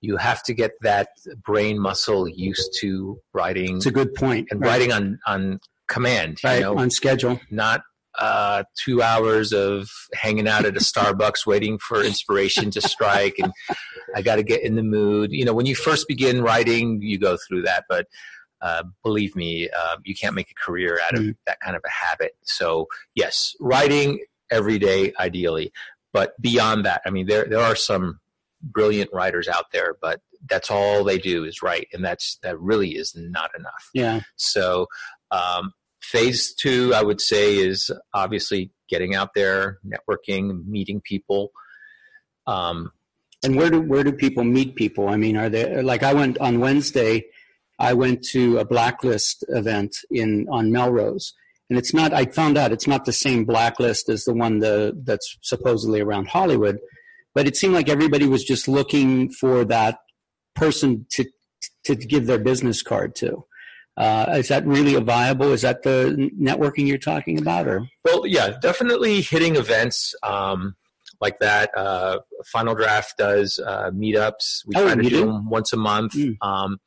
you 0.00 0.16
have 0.16 0.42
to 0.44 0.54
get 0.54 0.72
that 0.82 1.08
brain 1.44 1.78
muscle 1.78 2.28
used 2.28 2.76
to 2.80 3.18
writing. 3.32 3.76
It's 3.76 3.86
a 3.86 3.90
good 3.90 4.14
point. 4.14 4.48
And 4.50 4.60
right. 4.60 4.68
writing 4.68 4.92
on, 4.92 5.18
on 5.26 5.60
command. 5.88 6.38
Right, 6.44 6.56
you 6.56 6.60
know, 6.62 6.78
on 6.78 6.90
schedule. 6.90 7.40
Not 7.50 7.82
uh, 8.18 8.64
two 8.82 9.02
hours 9.02 9.52
of 9.52 9.88
hanging 10.14 10.48
out 10.48 10.64
at 10.64 10.76
a 10.76 10.80
Starbucks 10.80 11.46
waiting 11.46 11.78
for 11.78 12.02
inspiration 12.02 12.70
to 12.70 12.80
strike 12.80 13.34
and 13.38 13.52
I 14.14 14.22
got 14.22 14.36
to 14.36 14.42
get 14.42 14.62
in 14.62 14.76
the 14.76 14.82
mood. 14.82 15.32
You 15.32 15.44
know, 15.44 15.52
when 15.52 15.66
you 15.66 15.74
first 15.74 16.08
begin 16.08 16.42
writing, 16.42 17.02
you 17.02 17.18
go 17.18 17.36
through 17.36 17.62
that, 17.62 17.84
but 17.88 18.06
uh, 18.62 18.84
believe 19.02 19.36
me, 19.36 19.68
uh, 19.68 19.96
you 20.04 20.14
can't 20.14 20.34
make 20.34 20.50
a 20.50 20.54
career 20.54 20.98
out 21.04 21.14
of 21.14 21.20
mm. 21.20 21.36
that 21.46 21.60
kind 21.60 21.76
of 21.76 21.82
a 21.84 21.90
habit. 21.90 22.32
So 22.42 22.86
yes, 23.14 23.54
writing 23.60 24.20
every 24.50 24.78
day, 24.78 25.12
ideally, 25.18 25.72
but 26.12 26.40
beyond 26.40 26.86
that, 26.86 27.02
I 27.04 27.10
mean, 27.10 27.26
there 27.26 27.44
there 27.44 27.60
are 27.60 27.76
some 27.76 28.20
brilliant 28.62 29.10
writers 29.12 29.48
out 29.48 29.66
there, 29.72 29.96
but 30.00 30.20
that's 30.48 30.70
all 30.70 31.04
they 31.04 31.18
do 31.18 31.44
is 31.44 31.62
write, 31.62 31.88
and 31.92 32.04
that's 32.04 32.38
that 32.42 32.58
really 32.60 32.90
is 32.90 33.14
not 33.16 33.50
enough. 33.58 33.90
Yeah. 33.94 34.20
So 34.36 34.86
um, 35.30 35.72
phase 36.00 36.54
two, 36.54 36.92
I 36.94 37.02
would 37.02 37.20
say, 37.20 37.56
is 37.56 37.90
obviously 38.14 38.70
getting 38.88 39.14
out 39.14 39.30
there, 39.34 39.78
networking, 39.84 40.64
meeting 40.66 41.00
people. 41.00 41.50
Um, 42.46 42.92
and 43.42 43.56
where 43.56 43.70
do 43.70 43.80
where 43.80 44.04
do 44.04 44.12
people 44.12 44.44
meet 44.44 44.76
people? 44.76 45.08
I 45.08 45.16
mean, 45.16 45.36
are 45.36 45.48
they 45.48 45.82
like 45.82 46.02
I 46.02 46.14
went 46.14 46.38
on 46.38 46.60
Wednesday? 46.60 47.24
I 47.78 47.92
went 47.92 48.24
to 48.30 48.58
a 48.58 48.64
blacklist 48.64 49.44
event 49.48 49.96
in 50.10 50.46
on 50.50 50.72
Melrose, 50.72 51.34
and 51.68 51.78
it's 51.78 51.92
not. 51.92 52.12
I 52.12 52.24
found 52.26 52.56
out 52.56 52.72
it's 52.72 52.86
not 52.86 53.04
the 53.04 53.12
same 53.12 53.44
blacklist 53.44 54.08
as 54.08 54.24
the 54.24 54.32
one 54.32 54.60
the 54.60 54.98
that's 55.04 55.36
supposedly 55.42 56.00
around 56.00 56.28
Hollywood 56.28 56.78
but 57.36 57.46
it 57.46 57.54
seemed 57.54 57.74
like 57.74 57.90
everybody 57.90 58.26
was 58.26 58.42
just 58.42 58.66
looking 58.66 59.28
for 59.28 59.62
that 59.66 59.98
person 60.54 61.06
to 61.10 61.26
to 61.84 61.94
give 61.94 62.26
their 62.26 62.38
business 62.38 62.82
card 62.82 63.14
to. 63.16 63.44
Uh, 63.98 64.36
is 64.38 64.48
that 64.48 64.66
really 64.66 64.94
a 64.94 65.00
viable? 65.00 65.52
Is 65.52 65.60
that 65.60 65.82
the 65.82 66.30
networking 66.40 66.86
you're 66.86 66.98
talking 66.98 67.38
about, 67.38 67.68
or? 67.68 67.86
Well, 68.04 68.26
yeah, 68.26 68.56
definitely 68.60 69.20
hitting 69.20 69.56
events 69.56 70.14
um, 70.22 70.76
like 71.20 71.38
that. 71.40 71.76
Uh, 71.76 72.20
Final 72.46 72.74
Draft 72.74 73.18
does 73.18 73.58
uh, 73.58 73.90
meetups. 73.90 74.62
We 74.66 74.74
Oh, 74.76 74.84
try 74.86 74.94
to 74.94 75.02
do 75.02 75.26
them 75.26 75.50
once 75.50 75.74
a 75.74 75.76
month. 75.76 76.14
Mm. 76.14 76.36
Um, 76.40 76.80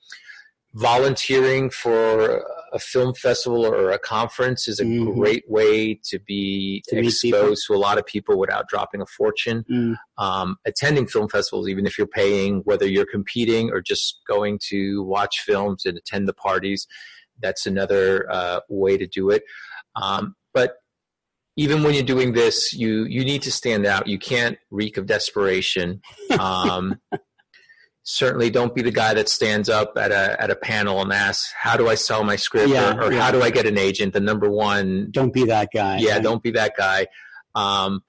volunteering 0.74 1.70
for 1.70 2.44
a 2.72 2.80
film 2.80 3.14
festival 3.14 3.66
or 3.66 3.92
a 3.92 4.00
conference 4.00 4.68
is 4.68 4.80
a 4.80 4.84
Mhm. 4.86 5.16
great 5.16 5.44
way 5.50 6.00
to 6.06 6.20
be 6.20 6.84
To 6.90 6.98
exposed 7.00 7.64
to 7.68 7.74
a 7.74 7.78
lot 7.78 7.98
of 7.98 8.06
people 8.06 8.38
without 8.38 8.68
dropping 8.68 9.02
a 9.02 9.06
fortune. 9.06 9.64
Mm, 9.72 9.96
um, 10.18 10.58
attending 10.66 11.08
film 11.08 11.28
festivals, 11.30 11.68
even 11.68 11.86
if 11.86 11.98
you're 11.98 12.08
paying, 12.08 12.60
whether 12.66 12.88
you're 12.88 13.06
competing 13.06 13.70
or 13.72 13.82
just 13.82 14.20
going 14.28 14.60
to 14.70 15.04
watch 15.04 15.40
films 15.42 15.86
and 15.86 15.98
attend 15.98 16.28
the 16.28 16.34
parties, 16.34 16.88
that's 17.42 17.66
another 17.66 18.30
uh, 18.32 18.60
way 18.70 18.98
to 18.98 19.08
do 19.08 19.30
it. 19.30 19.44
Um, 19.96 20.36
but 20.54 20.76
even 21.56 21.84
when 21.84 21.94
you're 21.94 22.04
doing 22.04 22.34
this, 22.34 22.74
you 22.74 23.04
you 23.06 23.24
need 23.26 23.42
to 23.44 23.52
stand 23.52 23.86
out. 23.86 24.08
You 24.08 24.18
can't 24.20 24.58
reek 24.72 24.98
of 24.98 25.06
desperation. 25.06 26.02
Um, 26.40 27.00
certainly, 28.10 28.50
don't 28.50 28.74
be 28.74 28.82
the 28.82 28.92
guy 28.92 29.14
that 29.14 29.30
stands 29.30 29.70
up 29.70 29.94
at 29.98 30.12
a 30.12 30.42
at 30.42 30.50
a 30.50 30.56
panel 30.56 31.02
and 31.02 31.14
asks, 31.14 31.52
"How 31.56 31.78
do 31.78 31.88
I 31.88 31.96
sell 31.96 32.24
my 32.24 32.36
script?" 32.36 32.70
Yeah, 32.70 32.96
or, 32.96 33.04
or 33.06 33.14
yeah. 33.14 33.22
"How 33.22 33.32
do 33.32 33.42
I 33.42 33.50
get 33.52 33.66
an 33.66 33.78
agent?" 33.78 34.14
The 34.14 34.20
number 34.20 34.50
one 34.50 35.10
don't 35.12 35.34
be 35.34 35.46
that 35.46 35.70
guy. 35.74 35.98
yeah 36.00 36.14
right? 36.14 36.24
don't 36.24 36.42
be 36.44 36.52
that 36.52 36.74
guy 36.78 37.08
um, 37.56 38.04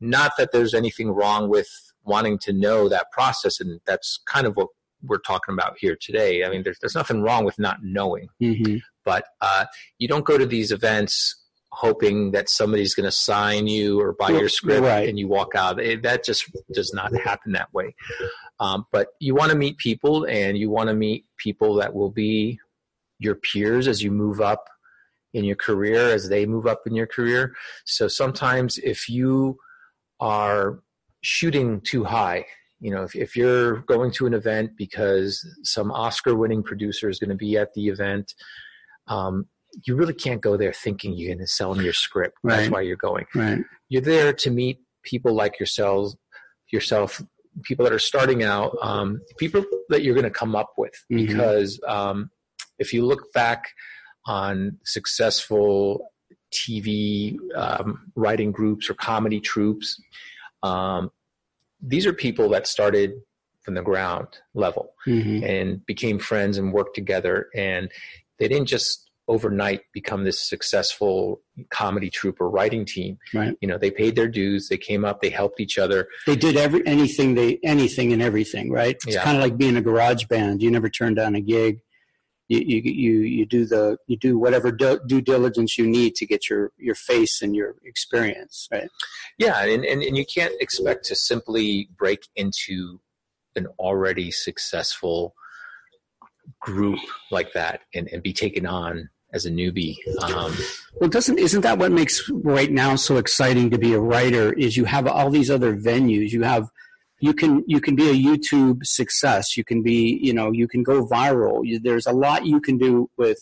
not 0.00 0.32
that 0.38 0.52
there's 0.52 0.74
anything 0.74 1.10
wrong 1.10 1.48
with 1.48 1.68
wanting 2.04 2.38
to 2.38 2.52
know 2.52 2.88
that 2.88 3.10
process 3.12 3.60
and 3.60 3.80
that's 3.86 4.18
kind 4.26 4.46
of 4.46 4.54
what 4.56 4.68
we're 5.02 5.18
talking 5.18 5.52
about 5.52 5.76
here 5.78 5.96
today 6.00 6.42
i 6.44 6.48
mean 6.48 6.62
there's, 6.64 6.78
there's 6.80 6.94
nothing 6.94 7.20
wrong 7.22 7.44
with 7.44 7.58
not 7.58 7.78
knowing 7.82 8.28
Mhm. 8.40 8.80
but 9.04 9.24
uh, 9.40 9.66
you 9.98 10.08
don't 10.08 10.24
go 10.24 10.38
to 10.38 10.46
these 10.46 10.72
events 10.72 11.36
hoping 11.78 12.32
that 12.32 12.48
somebody's 12.48 12.92
going 12.92 13.04
to 13.04 13.12
sign 13.12 13.68
you 13.68 14.00
or 14.00 14.12
buy 14.12 14.30
your 14.30 14.48
script 14.48 14.82
right. 14.82 15.08
and 15.08 15.16
you 15.16 15.28
walk 15.28 15.54
out. 15.54 15.80
It- 15.80 16.02
that 16.02 16.24
just 16.24 16.50
does 16.72 16.92
not 16.92 17.14
happen 17.24 17.52
that 17.52 17.72
way. 17.72 17.94
Um, 18.58 18.84
but 18.90 19.08
you 19.20 19.36
want 19.36 19.52
to 19.52 19.56
meet 19.56 19.78
people 19.78 20.24
and 20.24 20.58
you 20.58 20.70
want 20.70 20.88
to 20.88 20.94
meet 20.94 21.26
people 21.36 21.74
that 21.76 21.94
will 21.94 22.10
be 22.10 22.58
your 23.20 23.36
peers 23.36 23.86
as 23.86 24.02
you 24.02 24.10
move 24.10 24.40
up 24.40 24.64
in 25.34 25.44
your 25.44 25.54
career 25.54 26.10
as 26.12 26.28
they 26.28 26.46
move 26.46 26.66
up 26.66 26.82
in 26.84 26.96
your 26.96 27.06
career. 27.06 27.54
So 27.84 28.08
sometimes 28.08 28.78
if 28.78 29.08
you 29.08 29.58
are 30.18 30.80
shooting 31.20 31.80
too 31.82 32.02
high 32.02 32.44
you 32.80 32.92
know 32.92 33.02
if, 33.02 33.16
if 33.16 33.36
you're 33.36 33.78
going 33.82 34.10
to 34.12 34.24
an 34.26 34.34
event 34.34 34.70
because 34.76 35.44
some 35.64 35.90
oscar 35.90 36.36
winning 36.36 36.62
producer 36.62 37.08
is 37.08 37.18
going 37.18 37.30
to 37.30 37.36
be 37.36 37.56
at 37.56 37.72
the 37.74 37.88
event 37.88 38.34
um, 39.08 39.46
you 39.84 39.94
really 39.94 40.14
can't 40.14 40.40
go 40.40 40.56
there 40.56 40.72
thinking 40.72 41.14
you're 41.16 41.28
going 41.34 41.38
to 41.38 41.46
sell 41.46 41.72
them 41.74 41.84
your 41.84 41.92
script 41.92 42.36
that's 42.44 42.70
why 42.70 42.80
you're 42.80 42.96
going 42.96 43.24
Right. 43.34 43.60
you're 43.88 44.02
there 44.02 44.32
to 44.32 44.50
meet 44.50 44.78
people 45.04 45.32
like 45.34 45.58
yourselves 45.60 46.16
yourself 46.72 47.22
people 47.62 47.84
that 47.84 47.92
are 47.92 47.98
starting 47.98 48.42
out 48.42 48.76
um, 48.82 49.20
people 49.38 49.64
that 49.88 50.02
you're 50.02 50.14
going 50.14 50.24
to 50.24 50.30
come 50.30 50.54
up 50.56 50.70
with 50.76 50.92
Mhm. 51.12 51.26
because 51.26 51.80
um, 51.86 52.30
if 52.78 52.92
you 52.92 53.04
look 53.04 53.32
back 53.32 53.68
on 54.26 54.78
successful 54.84 56.10
tv 56.52 57.36
um, 57.54 58.10
writing 58.14 58.50
groups 58.52 58.88
or 58.88 58.94
comedy 58.94 59.40
troupes 59.40 60.00
um, 60.62 61.10
these 61.80 62.06
are 62.06 62.12
people 62.12 62.48
that 62.50 62.66
started 62.66 63.12
from 63.62 63.74
the 63.74 63.82
ground 63.82 64.28
level 64.54 64.92
Mhm. 65.06 65.42
and 65.48 65.84
became 65.86 66.18
friends 66.18 66.58
and 66.58 66.72
worked 66.72 66.94
together 66.94 67.48
and 67.54 67.90
they 68.38 68.48
didn't 68.48 68.66
just 68.66 69.07
overnight 69.28 69.82
become 69.92 70.24
this 70.24 70.40
successful 70.48 71.40
comedy 71.70 72.08
troupe 72.10 72.40
or 72.40 72.48
writing 72.50 72.84
team 72.84 73.18
Right. 73.34 73.54
you 73.60 73.68
know 73.68 73.78
they 73.78 73.90
paid 73.90 74.16
their 74.16 74.28
dues 74.28 74.68
they 74.68 74.78
came 74.78 75.04
up 75.04 75.20
they 75.20 75.30
helped 75.30 75.60
each 75.60 75.76
other 75.78 76.08
They 76.26 76.36
did 76.36 76.56
every 76.56 76.86
anything 76.86 77.34
they 77.34 77.58
anything 77.62 78.12
and 78.12 78.22
everything, 78.22 78.70
right? 78.70 78.96
It's 79.06 79.14
Yeah. 79.14 79.22
kind 79.24 79.36
of 79.36 79.42
like 79.42 79.56
being 79.58 79.76
a 79.76 79.82
garage 79.82 80.24
band. 80.26 80.62
You 80.62 80.70
never 80.70 80.88
turn 80.88 81.14
down 81.14 81.34
a 81.34 81.40
gig. 81.40 81.80
You 82.48 82.60
you 82.60 82.80
you, 83.04 83.12
you 83.20 83.44
do 83.46 83.66
the 83.66 83.98
you 84.06 84.16
do 84.16 84.38
whatever 84.38 84.72
due, 84.72 85.00
due 85.06 85.20
diligence 85.20 85.76
you 85.76 85.86
need 85.86 86.14
to 86.16 86.26
get 86.26 86.48
your 86.48 86.72
your 86.78 86.94
face 86.94 87.42
and 87.42 87.54
your 87.54 87.74
experience, 87.84 88.66
right? 88.72 88.88
yeah 89.38 89.62
and, 89.64 89.84
and, 89.84 90.02
and 90.02 90.16
you 90.16 90.24
can't 90.24 90.54
expect 90.60 91.04
to 91.06 91.14
simply 91.14 91.88
break 91.96 92.20
into 92.36 93.00
an 93.56 93.66
already 93.78 94.30
successful 94.30 95.34
group 96.60 96.98
like 97.30 97.52
that 97.52 97.82
and, 97.94 98.08
and 98.12 98.22
be 98.22 98.32
taken 98.32 98.64
on 98.66 99.10
as 99.32 99.44
a 99.46 99.50
newbie 99.50 99.96
um, 100.22 100.56
Well, 101.00 101.10
doesn't 101.10 101.38
isn't 101.38 101.60
that 101.62 101.78
what 101.78 101.92
makes 101.92 102.28
right 102.30 102.70
now 102.70 102.96
so 102.96 103.16
exciting 103.16 103.70
to 103.70 103.78
be 103.78 103.92
a 103.94 104.00
writer? 104.00 104.52
Is 104.52 104.76
you 104.76 104.84
have 104.86 105.06
all 105.06 105.30
these 105.30 105.50
other 105.50 105.76
venues. 105.76 106.30
You 106.30 106.42
have 106.42 106.70
you 107.20 107.34
can 107.34 107.64
you 107.66 107.80
can 107.80 107.96
be 107.96 108.08
a 108.08 108.14
YouTube 108.14 108.86
success. 108.86 109.56
You 109.56 109.64
can 109.64 109.82
be 109.82 110.18
you 110.22 110.32
know 110.32 110.52
you 110.52 110.68
can 110.68 110.82
go 110.82 111.06
viral. 111.06 111.60
You, 111.64 111.78
there's 111.78 112.06
a 112.06 112.12
lot 112.12 112.46
you 112.46 112.60
can 112.60 112.78
do 112.78 113.10
with 113.16 113.38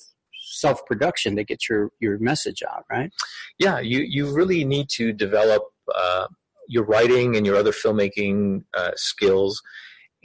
self 0.49 0.85
production 0.87 1.37
to 1.37 1.45
get 1.45 1.69
your 1.69 1.91
your 2.01 2.19
message 2.19 2.63
out, 2.63 2.85
right? 2.91 3.13
yeah, 3.59 3.81
you, 3.81 4.01
you 4.01 4.33
really 4.33 4.65
need 4.65 4.89
to 4.91 5.13
develop 5.13 5.63
uh, 5.95 6.27
your 6.69 6.85
writing 6.85 7.37
and 7.37 7.47
your 7.47 7.57
other 7.57 7.73
filmmaking 7.73 8.65
uh, 8.75 8.93
skills. 8.97 9.63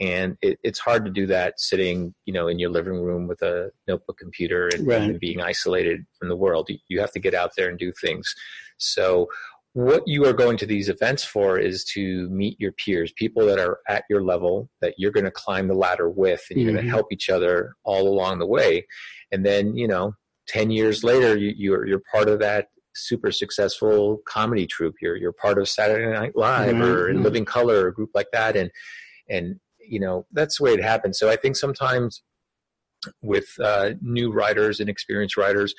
And 0.02 0.36
it, 0.42 0.58
it's 0.64 0.80
hard 0.80 1.04
to 1.04 1.10
do 1.12 1.26
that 1.26 1.60
sitting, 1.60 2.12
you 2.26 2.32
know, 2.32 2.48
in 2.48 2.58
your 2.58 2.70
living 2.70 2.94
room 3.00 3.28
with 3.28 3.40
a 3.42 3.70
notebook 3.86 4.18
computer 4.18 4.68
and, 4.74 4.84
Right. 4.86 5.00
and 5.02 5.20
being 5.20 5.40
isolated 5.40 6.04
from 6.18 6.28
the 6.28 6.34
world. 6.36 6.68
You, 6.68 6.78
you 6.88 7.00
have 7.00 7.12
to 7.12 7.20
get 7.20 7.34
out 7.34 7.52
there 7.56 7.68
and 7.68 7.78
do 7.78 7.92
things. 8.00 8.34
So, 8.78 9.28
what 9.74 10.02
you 10.06 10.26
are 10.26 10.34
going 10.34 10.58
to 10.58 10.66
these 10.66 10.90
events 10.90 11.24
for 11.24 11.58
is 11.58 11.82
to 11.94 12.28
meet 12.28 12.60
your 12.60 12.72
peers, 12.72 13.10
people 13.16 13.46
that 13.46 13.58
are 13.58 13.78
at 13.88 14.04
your 14.10 14.22
level 14.22 14.68
that 14.82 14.94
you're 14.98 15.12
going 15.12 15.24
to 15.24 15.30
climb 15.30 15.66
the 15.68 15.74
ladder 15.74 16.10
with, 16.10 16.42
and 16.50 16.60
you're 16.60 16.72
going 16.72 16.84
Mhm. 16.84 16.88
to 16.88 16.94
help 16.96 17.06
each 17.10 17.30
other 17.30 17.74
all 17.84 18.06
along 18.06 18.38
the 18.40 18.46
way. 18.46 18.86
And 19.30 19.46
then, 19.46 19.74
you 19.74 19.88
know, 19.88 20.14
10 20.48 20.70
years 20.70 21.02
later, 21.04 21.38
you, 21.38 21.54
you're, 21.56 21.86
you're 21.86 22.02
part 22.12 22.28
of 22.28 22.38
that 22.40 22.68
super 22.94 23.32
successful 23.32 24.20
comedy 24.26 24.66
troupe. 24.66 24.96
You're, 25.00 25.16
you're 25.16 25.32
part 25.32 25.58
of 25.58 25.66
Saturday 25.70 26.12
Night 26.12 26.36
Live 26.36 26.78
or 26.78 27.08
in 27.08 27.18
Mhm. 27.18 27.24
Living 27.24 27.44
Color 27.46 27.84
or 27.84 27.88
a 27.88 27.94
group 27.94 28.10
like 28.14 28.30
that. 28.32 28.56
And, 28.56 28.70
and, 29.30 29.58
you 29.92 30.00
know, 30.00 30.26
that's 30.32 30.58
the 30.58 30.64
way 30.64 30.72
it 30.72 30.82
happens. 30.82 31.18
So 31.18 31.28
I 31.28 31.36
think 31.36 31.54
sometimes 31.56 32.22
with 33.20 33.48
uh, 33.60 33.90
new 34.00 34.32
writers 34.32 34.80
and 34.80 34.88
experienced 34.88 35.36
writers, 35.36 35.74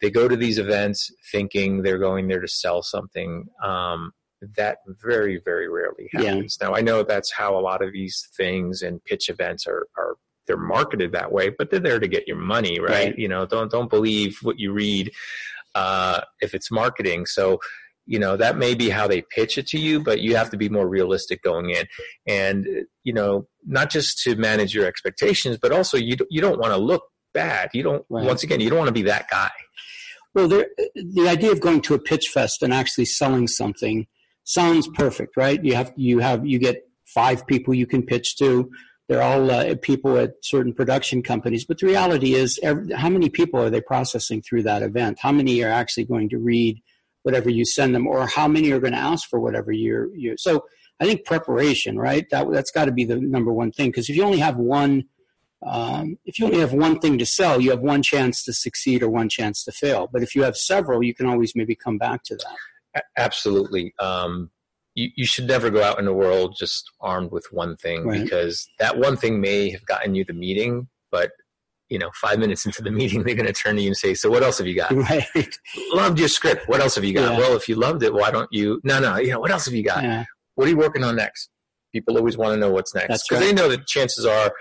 they 0.00 0.10
go 0.10 0.28
to 0.28 0.36
these 0.36 0.58
events 0.58 1.10
thinking 1.32 1.82
they're 1.82 1.98
going 1.98 2.28
there 2.28 2.40
to 2.40 2.48
sell 2.48 2.82
something. 2.82 3.46
Um, 3.62 4.12
that 4.56 4.78
very, 4.86 5.40
very 5.44 5.68
rarely 5.68 6.08
Yeah. 6.12 6.22
happens. 6.22 6.56
Now 6.60 6.74
I 6.74 6.80
know 6.80 7.02
that's 7.02 7.32
how 7.32 7.58
a 7.58 7.62
lot 7.70 7.82
of 7.82 7.92
these 7.92 8.16
things 8.36 8.82
and 8.82 9.02
pitch 9.04 9.28
events 9.28 9.66
are, 9.66 9.86
are 9.96 10.14
they're 10.46 10.56
marketed 10.56 11.12
that 11.12 11.30
way, 11.30 11.50
but 11.50 11.70
they're 11.70 11.80
there 11.88 11.98
to 12.00 12.08
get 12.08 12.26
your 12.26 12.38
money, 12.38 12.78
right? 12.80 12.90
Right. 13.08 13.18
You 13.18 13.28
know, 13.28 13.44
don't 13.44 13.70
don't 13.70 13.90
believe 13.90 14.38
what 14.42 14.58
you 14.58 14.72
read 14.72 15.10
uh, 15.74 16.20
if 16.40 16.54
it's 16.54 16.70
marketing. 16.70 17.26
So, 17.26 17.58
you 18.08 18.18
know, 18.18 18.38
that 18.38 18.56
may 18.56 18.74
be 18.74 18.88
how 18.88 19.06
they 19.06 19.20
pitch 19.20 19.58
it 19.58 19.66
to 19.68 19.78
you, 19.78 20.00
but 20.00 20.20
you 20.20 20.34
have 20.34 20.48
to 20.50 20.56
be 20.56 20.70
more 20.70 20.88
realistic 20.88 21.42
going 21.42 21.70
in, 21.70 21.86
and 22.26 22.66
you 23.04 23.12
know, 23.12 23.46
not 23.66 23.90
just 23.90 24.22
to 24.22 24.34
manage 24.34 24.74
your 24.74 24.86
expectations, 24.86 25.58
but 25.60 25.72
also 25.72 25.98
you 25.98 26.16
you 26.30 26.40
don't 26.40 26.58
want 26.58 26.72
to 26.72 26.78
look 26.78 27.02
bad. 27.34 27.68
You 27.74 27.82
don't. 27.82 28.04
Right. 28.08 28.24
Once 28.24 28.42
again, 28.42 28.60
you 28.60 28.70
don't 28.70 28.78
want 28.78 28.88
to 28.88 28.94
be 28.94 29.02
that 29.02 29.28
guy. 29.30 29.50
Well, 30.34 30.48
there, 30.48 30.68
the 30.94 31.28
idea 31.28 31.52
of 31.52 31.60
going 31.60 31.82
to 31.82 31.94
a 31.94 31.98
pitch 31.98 32.28
fest 32.28 32.62
and 32.62 32.72
actually 32.72 33.04
selling 33.04 33.46
something 33.46 34.06
sounds 34.44 34.88
perfect, 34.88 35.36
right? 35.36 35.62
You 35.62 35.74
have 35.74 35.92
you 35.96 36.20
have 36.20 36.46
you 36.46 36.58
get 36.58 36.88
five 37.04 37.46
people 37.46 37.74
you 37.74 37.86
can 37.86 38.02
pitch 38.02 38.36
to. 38.38 38.70
They're 39.08 39.22
all 39.22 39.50
uh, 39.50 39.74
people 39.80 40.16
at 40.16 40.32
certain 40.42 40.72
production 40.72 41.22
companies, 41.22 41.64
but 41.64 41.78
the 41.78 41.86
reality 41.86 42.34
is, 42.34 42.58
every, 42.62 42.92
how 42.92 43.08
many 43.08 43.30
people 43.30 43.60
are 43.60 43.70
they 43.70 43.80
processing 43.80 44.42
through 44.42 44.64
that 44.64 44.82
event? 44.82 45.18
How 45.20 45.32
many 45.32 45.62
are 45.62 45.70
actually 45.70 46.04
going 46.04 46.28
to 46.30 46.38
read 46.38 46.82
whatever 47.28 47.50
you 47.58 47.64
send 47.66 47.94
them, 47.94 48.06
or 48.06 48.26
how 48.26 48.48
many 48.48 48.70
are 48.72 48.80
going 48.80 48.94
to 49.00 49.06
ask 49.12 49.28
for 49.28 49.38
whatever 49.38 49.70
you're? 49.70 50.06
you 50.22 50.34
so 50.38 50.52
I 51.00 51.04
think 51.04 51.26
preparation, 51.26 51.98
right? 51.98 52.24
That 52.30 52.50
that's 52.50 52.70
got 52.70 52.86
to 52.86 52.92
be 53.00 53.04
the 53.04 53.16
number 53.36 53.52
one 53.52 53.70
thing 53.70 53.88
because 53.90 54.08
if 54.08 54.16
you 54.16 54.22
only 54.24 54.38
have 54.48 54.56
one 54.56 55.04
um, 55.66 56.16
if 56.24 56.38
you 56.38 56.46
only 56.46 56.60
have 56.60 56.72
one 56.72 56.96
thing 57.00 57.18
to 57.18 57.26
sell, 57.26 57.60
you 57.60 57.70
have 57.70 57.80
one 57.80 58.02
chance 58.02 58.44
to 58.44 58.52
succeed 58.52 59.02
or 59.02 59.10
one 59.10 59.28
chance 59.28 59.64
to 59.64 59.72
fail. 59.72 60.08
But 60.12 60.22
if 60.22 60.34
you 60.34 60.42
have 60.44 60.56
several, 60.56 61.02
you 61.02 61.14
can 61.14 61.26
always 61.26 61.52
maybe 61.56 61.74
come 61.74 61.98
back 61.98 62.22
to 62.28 62.36
that. 62.36 63.04
Absolutely. 63.16 63.92
Um, 63.98 64.50
you, 64.94 65.08
you 65.16 65.26
should 65.26 65.48
never 65.48 65.68
go 65.70 65.82
out 65.82 65.98
in 65.98 66.04
the 66.04 66.12
world 66.12 66.54
just 66.58 66.90
armed 67.00 67.32
with 67.32 67.46
one 67.50 67.76
thing 67.76 68.06
Right. 68.06 68.22
because 68.22 68.68
that 68.78 68.98
one 68.98 69.16
thing 69.16 69.40
may 69.40 69.70
have 69.70 69.84
gotten 69.84 70.14
you 70.14 70.24
the 70.24 70.32
meeting, 70.32 70.88
but 71.10 71.32
you 71.88 71.98
know, 71.98 72.10
five 72.20 72.38
minutes 72.38 72.66
into 72.66 72.82
the 72.82 72.90
meeting, 73.00 73.22
they're 73.22 73.34
going 73.34 73.46
to 73.46 73.52
turn 73.52 73.76
to 73.76 73.82
you 73.82 73.88
and 73.88 73.96
say, 73.96 74.14
"So 74.14 74.30
what 74.30 74.42
else 74.42 74.58
have 74.58 74.66
you 74.66 74.76
got? 74.76 74.90
Right? 74.92 75.58
Loved 75.92 76.18
your 76.18 76.28
script. 76.28 76.68
What 76.68 76.80
else 76.80 76.94
have 76.96 77.04
you 77.04 77.14
got? 77.14 77.32
Yeah. 77.32 77.38
Well, 77.38 77.56
if 77.56 77.68
you 77.68 77.76
loved 77.76 78.02
it, 78.02 78.12
why 78.12 78.30
don't 78.30 78.48
you? 78.52 78.80
No, 78.84 79.00
no. 79.00 79.16
You 79.16 79.32
know, 79.32 79.40
what 79.40 79.50
else 79.50 79.66
have 79.66 79.74
you 79.74 79.84
got? 79.84 80.02
Yeah. 80.02 80.24
What 80.54 80.66
are 80.66 80.70
you 80.70 80.76
working 80.76 81.04
on 81.04 81.16
next? 81.16 81.50
People 81.92 82.18
always 82.18 82.36
want 82.36 82.54
to 82.54 82.60
know 82.60 82.70
what's 82.70 82.94
next 82.94 83.28
because 83.28 83.42
right. 83.42 83.46
they 83.46 83.52
know 83.52 83.68
that 83.68 83.86
chances 83.86 84.26
are 84.26 84.52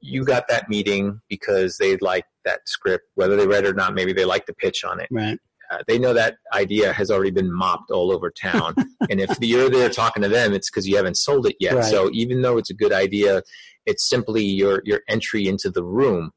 you 0.00 0.24
got 0.24 0.48
that 0.48 0.68
meeting 0.68 1.20
because 1.28 1.76
they 1.78 1.96
like 1.98 2.24
that 2.44 2.60
script, 2.66 3.04
whether 3.14 3.36
they 3.36 3.46
read 3.46 3.64
it 3.64 3.70
or 3.70 3.74
not. 3.74 3.94
Maybe 3.94 4.12
they 4.12 4.24
like 4.24 4.46
the 4.46 4.54
pitch 4.54 4.84
on 4.84 5.00
it. 5.00 5.08
Right. 5.10 5.38
Uh, 5.70 5.78
they 5.86 5.98
know 5.98 6.12
that 6.12 6.36
idea 6.52 6.92
has 6.92 7.10
already 7.10 7.30
been 7.30 7.52
mopped 7.52 7.90
all 7.90 8.12
over 8.12 8.30
town. 8.30 8.74
and 9.10 9.20
if 9.20 9.36
you're 9.40 9.70
there 9.70 9.88
talking 9.88 10.22
to 10.22 10.28
them, 10.28 10.52
it's 10.52 10.70
because 10.70 10.88
you 10.88 10.96
haven't 10.96 11.16
sold 11.16 11.46
it 11.46 11.56
yet. 11.60 11.74
Right. 11.74 11.84
So 11.84 12.10
even 12.12 12.42
though 12.42 12.58
it's 12.58 12.70
a 12.70 12.74
good 12.74 12.92
idea, 12.92 13.42
it's 13.86 14.08
simply 14.08 14.44
your 14.44 14.82
your 14.84 15.00
entry 15.08 15.46
into 15.46 15.70
the 15.70 15.84
room. 15.84 16.32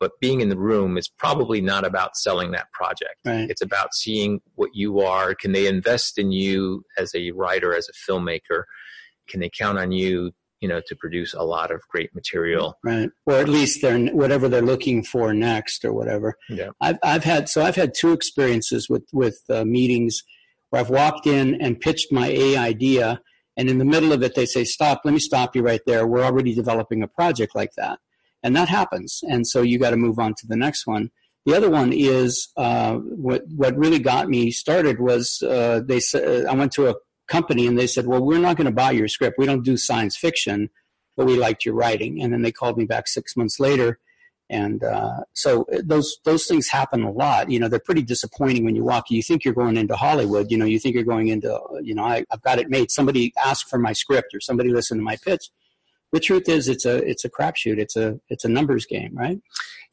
But 0.00 0.18
being 0.20 0.40
in 0.40 0.48
the 0.48 0.58
room 0.58 0.98
is 0.98 1.08
probably 1.08 1.60
not 1.60 1.84
about 1.84 2.16
selling 2.16 2.50
that 2.52 2.72
project. 2.72 3.16
Right. 3.24 3.48
It's 3.48 3.62
about 3.62 3.94
seeing 3.94 4.40
what 4.56 4.70
you 4.74 5.00
are. 5.00 5.32
Can 5.32 5.52
they 5.52 5.68
invest 5.68 6.18
in 6.18 6.32
you 6.32 6.84
as 6.98 7.14
a 7.14 7.30
writer, 7.30 7.72
as 7.72 7.88
a 7.88 8.10
filmmaker? 8.10 8.64
Can 9.28 9.38
they 9.38 9.50
count 9.56 9.78
on 9.78 9.92
you 9.92 10.32
you 10.62 10.68
know 10.68 10.80
to 10.86 10.96
produce 10.96 11.34
a 11.34 11.42
lot 11.42 11.70
of 11.70 11.82
great 11.88 12.14
material. 12.14 12.78
Right. 12.82 13.10
Or 13.26 13.34
at 13.34 13.48
least 13.48 13.82
they're 13.82 13.98
whatever 14.06 14.48
they're 14.48 14.62
looking 14.62 15.02
for 15.02 15.34
next 15.34 15.84
or 15.84 15.92
whatever. 15.92 16.36
Yeah. 16.48 16.70
I've, 16.80 16.98
I've 17.02 17.24
had 17.24 17.48
so 17.48 17.62
i've 17.62 17.76
had 17.76 17.92
two 17.94 18.12
experiences 18.12 18.88
with 18.88 19.04
with 19.12 19.38
uh, 19.50 19.64
meetings 19.64 20.22
where 20.70 20.80
i've 20.80 20.88
walked 20.88 21.26
in 21.26 21.60
and 21.60 21.80
pitched 21.80 22.12
my 22.12 22.28
a 22.28 22.56
idea 22.56 23.20
and 23.56 23.68
in 23.68 23.78
the 23.78 23.84
middle 23.84 24.12
of 24.12 24.22
it 24.22 24.34
they 24.34 24.46
say 24.46 24.64
stop 24.64 25.02
let 25.04 25.12
me 25.12 25.20
stop 25.20 25.54
you 25.56 25.62
right 25.62 25.82
there. 25.84 26.06
We're 26.06 26.24
already 26.24 26.54
developing 26.54 27.02
a 27.02 27.08
project 27.08 27.54
like 27.54 27.72
that. 27.76 27.98
And 28.44 28.56
that 28.56 28.68
happens. 28.68 29.20
And 29.22 29.46
so 29.46 29.62
you 29.62 29.78
got 29.78 29.90
to 29.90 29.96
move 29.96 30.18
on 30.18 30.34
to 30.38 30.46
the 30.48 30.56
next 30.56 30.86
one. 30.86 31.10
The 31.46 31.56
other 31.56 31.70
one 31.70 31.92
is 31.92 32.48
uh, 32.56 32.94
what 32.94 33.42
what 33.56 33.76
really 33.76 33.98
got 33.98 34.28
me 34.28 34.52
started 34.52 35.00
was 35.00 35.42
uh, 35.42 35.80
they 35.84 35.98
said 35.98 36.46
I 36.46 36.54
went 36.54 36.72
to 36.72 36.88
a 36.88 36.94
company 37.32 37.66
and 37.66 37.78
they 37.78 37.86
said, 37.86 38.06
well, 38.06 38.22
we're 38.22 38.46
not 38.46 38.56
going 38.56 38.66
to 38.66 38.80
buy 38.84 38.92
your 38.92 39.08
script. 39.08 39.38
We 39.38 39.46
don't 39.46 39.64
do 39.64 39.76
science 39.76 40.16
fiction, 40.16 40.70
but 41.16 41.26
we 41.26 41.36
liked 41.36 41.64
your 41.64 41.74
writing. 41.74 42.22
And 42.22 42.32
then 42.32 42.42
they 42.42 42.52
called 42.52 42.76
me 42.76 42.84
back 42.84 43.08
six 43.08 43.36
months 43.36 43.58
later. 43.58 43.98
And 44.50 44.84
uh, 44.84 45.20
so 45.32 45.64
those 45.82 46.18
those 46.24 46.44
things 46.46 46.68
happen 46.68 47.02
a 47.04 47.10
lot. 47.10 47.50
You 47.50 47.58
know, 47.58 47.68
they're 47.68 47.88
pretty 47.88 48.02
disappointing 48.02 48.64
when 48.66 48.76
you 48.76 48.84
walk. 48.84 49.10
You 49.10 49.22
think 49.22 49.44
you're 49.44 49.54
going 49.54 49.78
into 49.78 49.96
Hollywood. 49.96 50.50
You 50.50 50.58
know, 50.58 50.66
you 50.66 50.78
think 50.78 50.94
you're 50.94 51.04
going 51.14 51.28
into. 51.28 51.58
You 51.82 51.94
know, 51.94 52.04
I, 52.04 52.26
I've 52.30 52.42
got 52.42 52.58
it 52.58 52.68
made. 52.68 52.90
Somebody 52.90 53.32
asked 53.42 53.70
for 53.70 53.78
my 53.78 53.94
script, 53.94 54.34
or 54.34 54.40
somebody 54.40 54.70
listened 54.70 55.00
to 55.00 55.04
my 55.04 55.16
pitch. 55.16 55.44
The 56.12 56.20
truth 56.20 56.50
is, 56.50 56.68
it's 56.68 56.84
a 56.84 56.96
it's 57.10 57.24
a 57.24 57.30
crapshoot. 57.30 57.78
It's 57.78 57.96
a 57.96 58.20
it's 58.28 58.44
a 58.44 58.48
numbers 58.48 58.84
game, 58.84 59.12
right? 59.14 59.38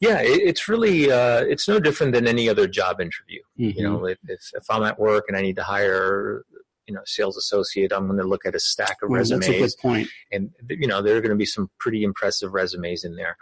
Yeah, 0.00 0.20
it, 0.20 0.40
it's 0.50 0.68
really 0.68 1.10
uh, 1.10 1.40
it's 1.52 1.66
no 1.66 1.80
different 1.80 2.12
than 2.12 2.26
any 2.28 2.46
other 2.46 2.66
job 2.68 3.00
interview. 3.00 3.40
Mm-hmm. 3.58 3.78
You 3.78 3.82
know, 3.84 4.04
if, 4.04 4.18
if 4.28 4.42
if 4.52 4.64
I'm 4.68 4.82
at 4.82 4.98
work 4.98 5.24
and 5.28 5.36
I 5.38 5.42
need 5.42 5.56
to 5.56 5.64
hire 5.64 6.44
you 6.90 6.96
know 6.96 7.02
sales 7.06 7.36
associate 7.36 7.92
i'm 7.92 8.06
going 8.06 8.18
to 8.18 8.26
look 8.26 8.44
at 8.44 8.54
a 8.56 8.58
stack 8.72 8.96
of 9.02 9.08
Well, 9.10 9.18
resumes 9.20 9.46
That's 9.46 9.56
a 9.56 9.60
good 9.66 9.80
point. 9.80 10.08
and 10.32 10.50
you 10.68 10.88
know 10.88 11.00
there 11.00 11.16
are 11.16 11.20
going 11.20 11.30
to 11.30 11.36
be 11.46 11.46
some 11.56 11.70
pretty 11.78 12.02
impressive 12.02 12.52
resumes 12.52 13.04
in 13.04 13.14
there 13.14 13.36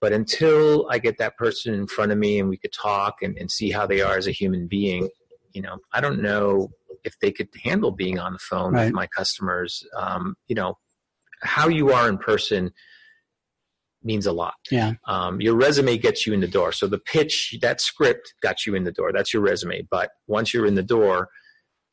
but 0.00 0.12
until 0.12 0.86
i 0.94 0.96
get 1.06 1.18
that 1.18 1.36
person 1.36 1.74
in 1.74 1.88
front 1.88 2.12
of 2.12 2.18
me 2.18 2.38
and 2.38 2.48
we 2.48 2.56
could 2.56 2.72
talk 2.72 3.14
and, 3.20 3.36
and 3.36 3.50
see 3.50 3.70
how 3.72 3.84
they 3.84 4.00
are 4.00 4.16
as 4.16 4.28
a 4.28 4.30
human 4.30 4.68
being 4.68 5.08
you 5.52 5.60
know 5.60 5.76
i 5.92 6.00
don't 6.00 6.22
know 6.22 6.68
if 7.02 7.18
they 7.18 7.32
could 7.32 7.48
handle 7.64 7.90
being 7.90 8.18
on 8.20 8.32
the 8.32 8.38
phone 8.38 8.72
Right. 8.74 8.84
with 8.86 8.94
my 8.94 9.08
customers 9.08 9.84
um, 9.96 10.36
you 10.46 10.54
know 10.54 10.78
how 11.42 11.66
you 11.68 11.90
are 11.90 12.08
in 12.08 12.16
person 12.16 12.72
means 14.04 14.26
a 14.26 14.32
lot 14.32 14.54
Yeah. 14.70 14.92
um, 15.08 15.40
your 15.40 15.56
resume 15.56 15.96
gets 15.98 16.26
you 16.26 16.32
in 16.32 16.40
the 16.46 16.46
door 16.58 16.70
so 16.70 16.86
the 16.86 16.98
pitch 17.14 17.56
that 17.60 17.80
script 17.80 18.34
got 18.40 18.66
you 18.66 18.74
in 18.76 18.84
the 18.84 18.92
door 18.92 19.10
that's 19.12 19.32
your 19.34 19.42
resume 19.42 19.82
but 19.90 20.10
once 20.28 20.54
you're 20.54 20.66
in 20.66 20.76
the 20.76 20.82
door 20.98 21.28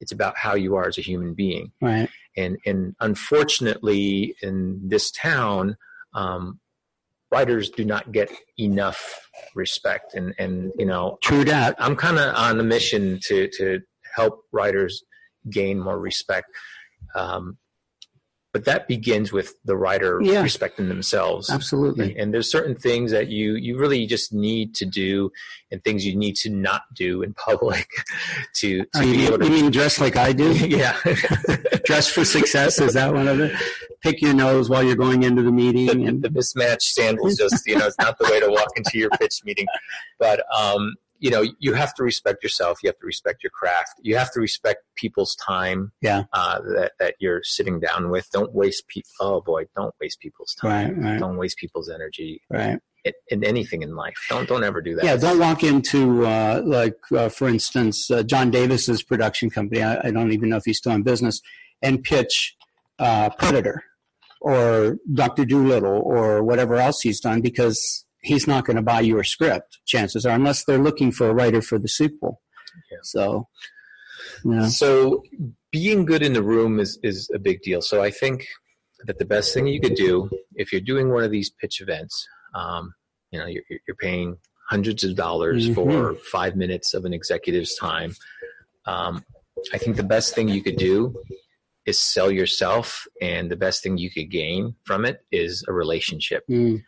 it's 0.02 0.12
about 0.12 0.36
how 0.36 0.56
you 0.56 0.76
are 0.76 0.88
as 0.88 0.98
a 0.98 1.02
human 1.02 1.34
being 1.34 1.72
Right. 1.82 2.10
and 2.36 2.58
and 2.66 2.96
unfortunately 3.00 4.36
in 4.42 4.82
this 4.88 5.12
town 5.12 5.78
um, 6.14 6.60
writers 7.32 7.70
do 7.70 7.86
not 7.86 8.12
get 8.12 8.30
enough 8.60 9.30
respect 9.56 10.14
and 10.16 10.34
and 10.38 10.72
you 10.78 10.86
know 10.86 11.18
True 11.22 11.46
that. 11.46 11.76
i'm 11.80 11.96
kind 11.96 12.18
of 12.18 12.36
on 12.36 12.60
a 12.60 12.64
mission 12.64 13.20
to 13.24 13.48
to 13.58 13.80
help 14.16 14.44
writers 14.52 15.04
gain 15.50 15.80
more 15.80 15.98
respect 15.98 16.48
um, 17.16 17.58
but 18.54 18.66
that 18.66 18.88
begins 18.88 19.32
with 19.32 19.54
the 19.64 19.78
writer 19.78 20.20
Yeah. 20.22 20.42
respecting 20.44 20.90
themselves 20.90 21.50
Absolutely. 21.50 22.12
and, 22.12 22.18
and 22.20 22.34
there's 22.34 22.50
certain 22.52 22.76
things 22.76 23.12
that 23.12 23.28
you 23.30 23.56
you 23.56 23.78
really 23.78 24.06
just 24.06 24.34
need 24.34 24.76
to 24.76 24.86
do 24.86 25.32
and 25.72 25.84
things 25.84 26.06
you 26.06 26.16
need 26.16 26.36
to 26.38 26.50
not 26.50 26.82
do 26.94 27.22
in 27.22 27.34
public 27.34 27.88
to 28.56 28.80
to 28.84 28.88
Oh, 28.96 29.02
you, 29.02 29.14
be 29.14 29.26
able 29.28 29.38
mean, 29.38 29.52
you 29.54 29.62
mean 29.64 29.72
dress 29.72 30.00
like 30.00 30.16
I 30.18 30.34
do? 30.34 30.52
yeah 30.68 30.98
dress 31.86 32.08
for 32.08 32.26
success 32.26 32.80
is 32.80 32.94
that 32.94 33.14
one 33.14 33.28
of 33.28 33.40
it? 33.40 33.56
Pick 34.02 34.22
your 34.22 34.34
nose 34.34 34.70
while 34.70 34.82
you're 34.84 34.96
going 34.96 35.22
into 35.24 35.44
the 35.44 35.52
meeting, 35.52 35.86
the, 36.02 36.06
and 36.08 36.22
the 36.24 36.30
mismatched 36.32 36.94
sandals 36.94 37.38
just 37.38 37.66
you 37.68 37.78
know 37.78 37.86
it's 37.88 37.98
not 38.00 38.18
the 38.18 38.26
way 38.30 38.40
to 38.40 38.50
walk 38.50 38.70
into 38.76 38.98
your 38.98 39.10
pitch 39.12 39.42
meeting 39.46 39.66
but 40.20 40.44
um 40.56 40.96
you 41.22 41.30
know 41.30 41.44
you 41.60 41.74
have 41.74 41.94
to 41.96 42.04
respect 42.04 42.44
yourself. 42.44 42.80
You 42.84 42.90
have 42.90 43.00
to 43.00 43.06
respect 43.06 43.44
your 43.44 43.52
craft. 43.52 43.94
You 44.02 44.18
have 44.18 44.32
to 44.34 44.42
respect 44.42 44.80
people's 44.96 45.36
time 45.36 45.92
Yeah. 46.02 46.24
uh, 46.34 46.60
that, 46.76 46.94
that 47.00 47.16
you're 47.20 47.42
sitting 47.44 47.80
down 47.80 48.10
with. 48.10 48.30
Don't 48.32 48.54
waste 48.54 48.88
people 48.88 49.10
oh 49.22 49.42
boy 49.42 49.66
don't 49.76 49.94
waste 50.02 50.20
people's 50.20 50.54
time. 50.56 50.72
Right, 51.00 51.12
right, 51.12 51.20
don't 51.20 51.38
waste 51.38 51.58
people's 51.58 51.90
energy 51.90 52.42
right. 52.50 52.80
in, 53.06 53.14
in 53.30 53.44
anything 53.46 53.84
in 53.84 53.96
life. 53.96 54.18
Don't 54.30 54.48
don't 54.50 54.64
ever 54.64 54.82
do 54.82 54.96
that. 54.96 55.06
Yeah, 55.06 55.16
don't 55.16 55.40
walk 55.40 55.64
into 55.64 56.26
uh, 56.26 56.62
like, 56.66 56.98
uh, 57.16 57.30
for 57.30 57.48
instance, 57.48 58.10
uh, 58.10 58.24
John 58.24 58.52
Davis's 58.52 59.04
production 59.04 59.50
company. 59.50 59.82
I, 59.84 60.08
I 60.08 60.12
don't 60.12 60.32
even 60.32 60.50
know 60.50 60.58
if 60.58 60.64
he's 60.66 60.80
still 60.80 60.94
in 60.94 61.04
business, 61.04 61.40
and 61.82 62.04
pitch 62.04 62.56
uh, 63.00 63.30
Predator 63.30 63.84
or 64.42 64.98
Doctor 65.14 65.46
Dolittle 65.46 66.02
or 66.04 66.44
whatever 66.44 66.76
else 66.76 67.02
he's 67.02 67.20
done 67.20 67.42
because 67.42 68.06
he's 68.22 68.48
not 68.48 68.66
going 68.66 68.76
to 68.78 68.82
buy 68.82 69.02
your 69.02 69.24
script. 69.24 69.80
Chances 69.86 70.26
are, 70.26 70.36
unless 70.36 70.64
they're 70.66 70.78
looking 70.78 71.12
for 71.12 71.30
a 71.30 71.34
writer 71.34 71.62
for 71.62 71.80
the 71.80 71.88
sequel. 71.88 72.42
Yeah. 72.92 72.98
So, 73.04 73.48
yeah, 74.46 74.68
So 74.68 75.24
being 75.72 76.06
good 76.06 76.22
in 76.22 76.34
the 76.34 76.44
room 76.44 76.80
is, 76.80 77.00
is 77.04 77.30
a 77.34 77.40
big 77.40 77.62
deal. 77.62 77.82
So 77.82 78.02
I 78.04 78.12
think 78.12 78.46
that 79.06 79.18
the 79.18 79.26
best 79.26 79.54
thing 79.54 79.68
you 79.68 79.82
could 79.82 79.96
do 79.96 80.30
if 80.56 80.72
you're 80.72 80.82
doing 80.82 81.10
one 81.10 81.24
of 81.24 81.32
these 81.32 81.50
pitch 81.50 81.82
events, 81.82 82.28
um, 82.54 82.94
you 83.32 83.40
know, 83.40 83.46
you're, 83.48 83.64
you're 83.88 83.96
paying 83.98 84.38
hundreds 84.70 85.04
of 85.04 85.16
dollars 85.16 85.68
Mhm. 85.70 85.76
for 85.76 86.14
five 86.16 86.56
minutes 86.56 86.94
of 86.94 87.06
an 87.06 87.14
executive's 87.14 87.76
time. 87.76 88.16
Um, 88.86 89.26
I 89.74 89.78
think 89.78 89.98
the 89.98 90.04
best 90.04 90.34
thing 90.36 90.48
you 90.50 90.62
could 90.64 90.78
do 90.78 91.16
is 91.86 92.00
sell 92.00 92.32
yourself, 92.32 93.06
and 93.22 93.50
the 93.50 93.56
best 93.56 93.82
thing 93.82 93.98
you 93.98 94.12
could 94.12 94.30
gain 94.30 94.76
from 94.86 95.04
it 95.04 95.26
is 95.32 95.64
a 95.68 95.74
relationship. 95.74 96.44
mm, 96.50 96.82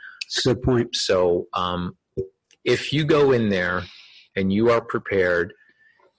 a 0.45 0.49
good 0.49 0.61
point. 0.61 0.95
So 0.95 1.47
um, 1.53 1.97
if 2.63 2.93
you 2.93 3.03
go 3.03 3.31
in 3.31 3.49
there 3.49 3.83
and 4.35 4.51
you 4.51 4.69
are 4.71 4.81
prepared 4.81 5.53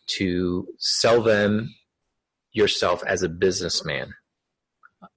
to 0.06 0.66
sell 0.78 1.22
them 1.22 1.74
yourself 2.52 3.02
as 3.06 3.22
a 3.22 3.28
businessman, 3.28 4.14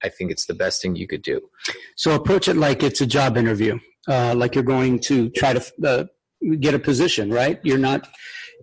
I 0.02 0.08
think 0.08 0.30
it's 0.30 0.46
the 0.46 0.54
best 0.54 0.82
thing 0.82 0.96
you 0.96 1.06
could 1.06 1.22
do. 1.22 1.40
So 1.96 2.14
approach 2.14 2.48
it 2.48 2.56
like 2.56 2.82
it's 2.82 3.00
a 3.00 3.06
job 3.06 3.36
interview, 3.36 3.78
uh, 4.08 4.34
like 4.36 4.54
you're 4.54 4.64
going 4.64 4.98
to 5.00 5.30
try 5.30 5.54
to 5.54 5.72
uh, 5.84 6.04
get 6.60 6.74
a 6.74 6.78
position, 6.78 7.30
right? 7.30 7.60
You're 7.62 7.78
not, 7.78 8.08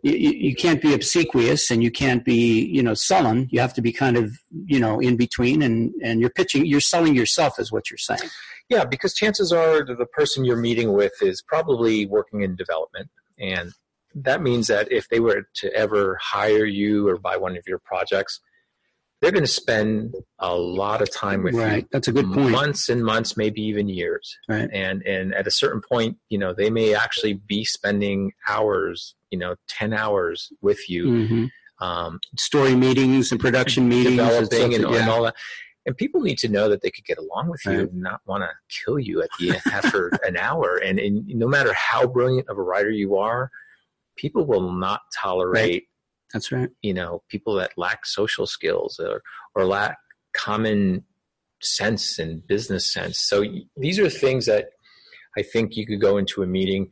you, 0.06 0.32
you 0.32 0.56
can't 0.56 0.82
be 0.82 0.94
obsequious 0.94 1.72
and 1.72 1.84
you 1.84 1.89
can't 1.89 2.24
be, 2.24 2.63
you 2.65 2.84
know, 2.84 2.94
sullen. 2.94 3.48
You 3.50 3.60
have 3.60 3.74
to 3.74 3.82
be 3.82 3.91
kind 3.91 4.18
of, 4.18 4.38
you 4.65 4.80
know, 4.80 5.00
in 5.00 5.18
between 5.18 5.63
and, 5.63 5.94
and 6.04 6.22
you're 6.22 6.30
pitching, 6.30 6.65
you're 6.65 6.80
selling 6.80 7.15
yourself 7.15 7.60
is 7.60 7.72
what 7.72 7.89
you're 7.89 7.98
saying. 7.98 8.30
Yeah, 8.70 8.86
because 8.86 9.15
chances 9.15 9.52
are 9.52 9.84
the 9.84 10.06
person 10.06 10.46
you're 10.46 10.58
meeting 10.58 10.94
with 10.94 11.13
is 11.22 11.41
probably 11.41 12.06
working 12.06 12.41
in 12.41 12.56
development. 12.56 13.10
And 13.39 13.72
that 14.13 14.41
means 14.41 14.68
that 14.68 14.91
if 14.91 15.10
they 15.10 15.20
were 15.20 15.48
to 15.56 15.74
ever 15.74 16.20
hire 16.22 16.65
you 16.65 17.08
or 17.08 17.18
buy 17.18 17.38
one 17.38 17.58
of 17.58 17.63
your 17.68 17.80
projects, 17.80 18.39
they're 19.26 19.32
going 19.32 19.44
to 19.44 19.52
spend 19.52 20.14
a 20.38 20.56
lot 20.56 21.02
of 21.02 21.12
time 21.12 21.42
with 21.42 21.56
you. 21.56 21.62
Right. 21.64 21.88
That's 21.92 22.08
a 22.08 22.12
good 22.12 22.32
point. 22.32 22.52
months 22.52 22.90
and 22.90 23.04
months, 23.04 23.36
maybe 23.36 23.60
even 23.64 23.90
years. 23.90 24.38
Right. 24.48 24.70
And 24.72 25.02
and 25.02 25.34
at 25.34 25.48
a 25.48 25.52
certain 25.52 25.82
point, 25.82 26.18
you 26.30 26.38
know, 26.38 26.54
they 26.54 26.70
may 26.70 26.94
actually 26.94 27.34
be 27.34 27.66
spending 27.66 28.34
hours, 28.48 29.16
you 29.32 29.40
know, 29.40 29.56
ten 29.68 29.94
hours 29.94 30.54
with 30.62 30.88
you, 30.88 31.28
hmm 31.28 31.46
um, 31.80 32.20
Story 32.38 32.76
meetings 32.76 33.32
and 33.32 33.42
production 33.42 33.90
meetings. 33.90 34.20
and 34.20 34.30
developing 34.50 34.76
and, 34.76 34.86
and 34.86 34.94
yeah. 34.94 35.10
all 35.10 35.24
that. 35.24 35.36
And 35.88 35.98
people 35.98 36.22
need 36.22 36.38
to 36.38 36.48
know 36.48 36.70
that 36.70 36.82
they 36.82 36.90
could 36.90 37.04
get 37.06 37.18
along 37.18 37.50
with 37.50 37.62
you 37.66 37.72
Right. 37.72 37.92
and 37.92 38.02
not 38.02 38.22
want 38.26 38.44
to 38.44 38.50
kill 38.86 38.98
you 39.00 39.22
at 39.22 39.30
the 39.40 39.60
after 39.74 40.08
an 40.26 40.38
hour. 40.38 40.78
And, 40.78 41.00
and 41.00 41.28
no 41.28 41.48
matter 41.48 41.74
how 41.74 42.08
brilliant 42.08 42.48
of 42.50 42.58
a 42.58 42.62
writer 42.62 42.90
you 42.92 43.18
are, 43.18 43.52
people 44.16 44.46
will 44.46 44.72
not 44.72 45.02
tolerate 45.22 45.88
That's 46.36 46.52
right. 46.52 46.69
you 46.84 46.93
know 46.93 47.24
people 47.30 47.54
that 47.56 47.71
lack 47.78 48.06
social 48.06 48.45
skills 48.45 49.00
or 49.00 49.24
or 49.56 49.65
lack 49.65 49.98
common 50.36 51.06
sense 51.62 52.19
and 52.19 52.45
business 52.45 52.86
sense 52.93 53.17
so 53.19 53.43
these 53.78 53.98
are 54.00 54.10
things 54.10 54.45
that 54.45 54.65
i 55.38 55.41
think 55.41 55.78
you 55.78 55.86
could 55.88 56.02
go 56.02 56.17
into 56.17 56.43
a 56.43 56.45
meeting 56.58 56.91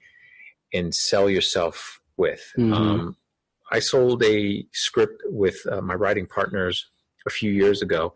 and 0.73 0.95
sell 0.95 1.29
yourself 1.29 1.99
with 2.15 2.43
Mhm. 2.57 2.73
um, 2.73 3.17
i 3.69 3.79
sold 3.79 4.23
a 4.23 4.65
script 4.71 5.21
with 5.25 5.57
uh, 5.69 5.81
my 5.81 5.93
writing 5.93 6.25
partners 6.25 6.89
a 7.27 7.29
few 7.29 7.51
years 7.51 7.81
ago 7.81 8.13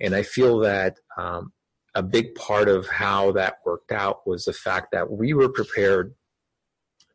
and 0.00 0.12
i 0.16 0.22
feel 0.24 0.58
that 0.58 0.96
um, 1.16 1.52
a 1.94 2.02
big 2.02 2.34
part 2.34 2.68
of 2.68 2.88
how 2.88 3.30
that 3.32 3.58
worked 3.64 3.92
out 3.92 4.26
was 4.26 4.44
the 4.44 4.52
fact 4.52 4.88
that 4.92 5.10
we 5.10 5.32
were 5.32 5.48
prepared 5.60 6.14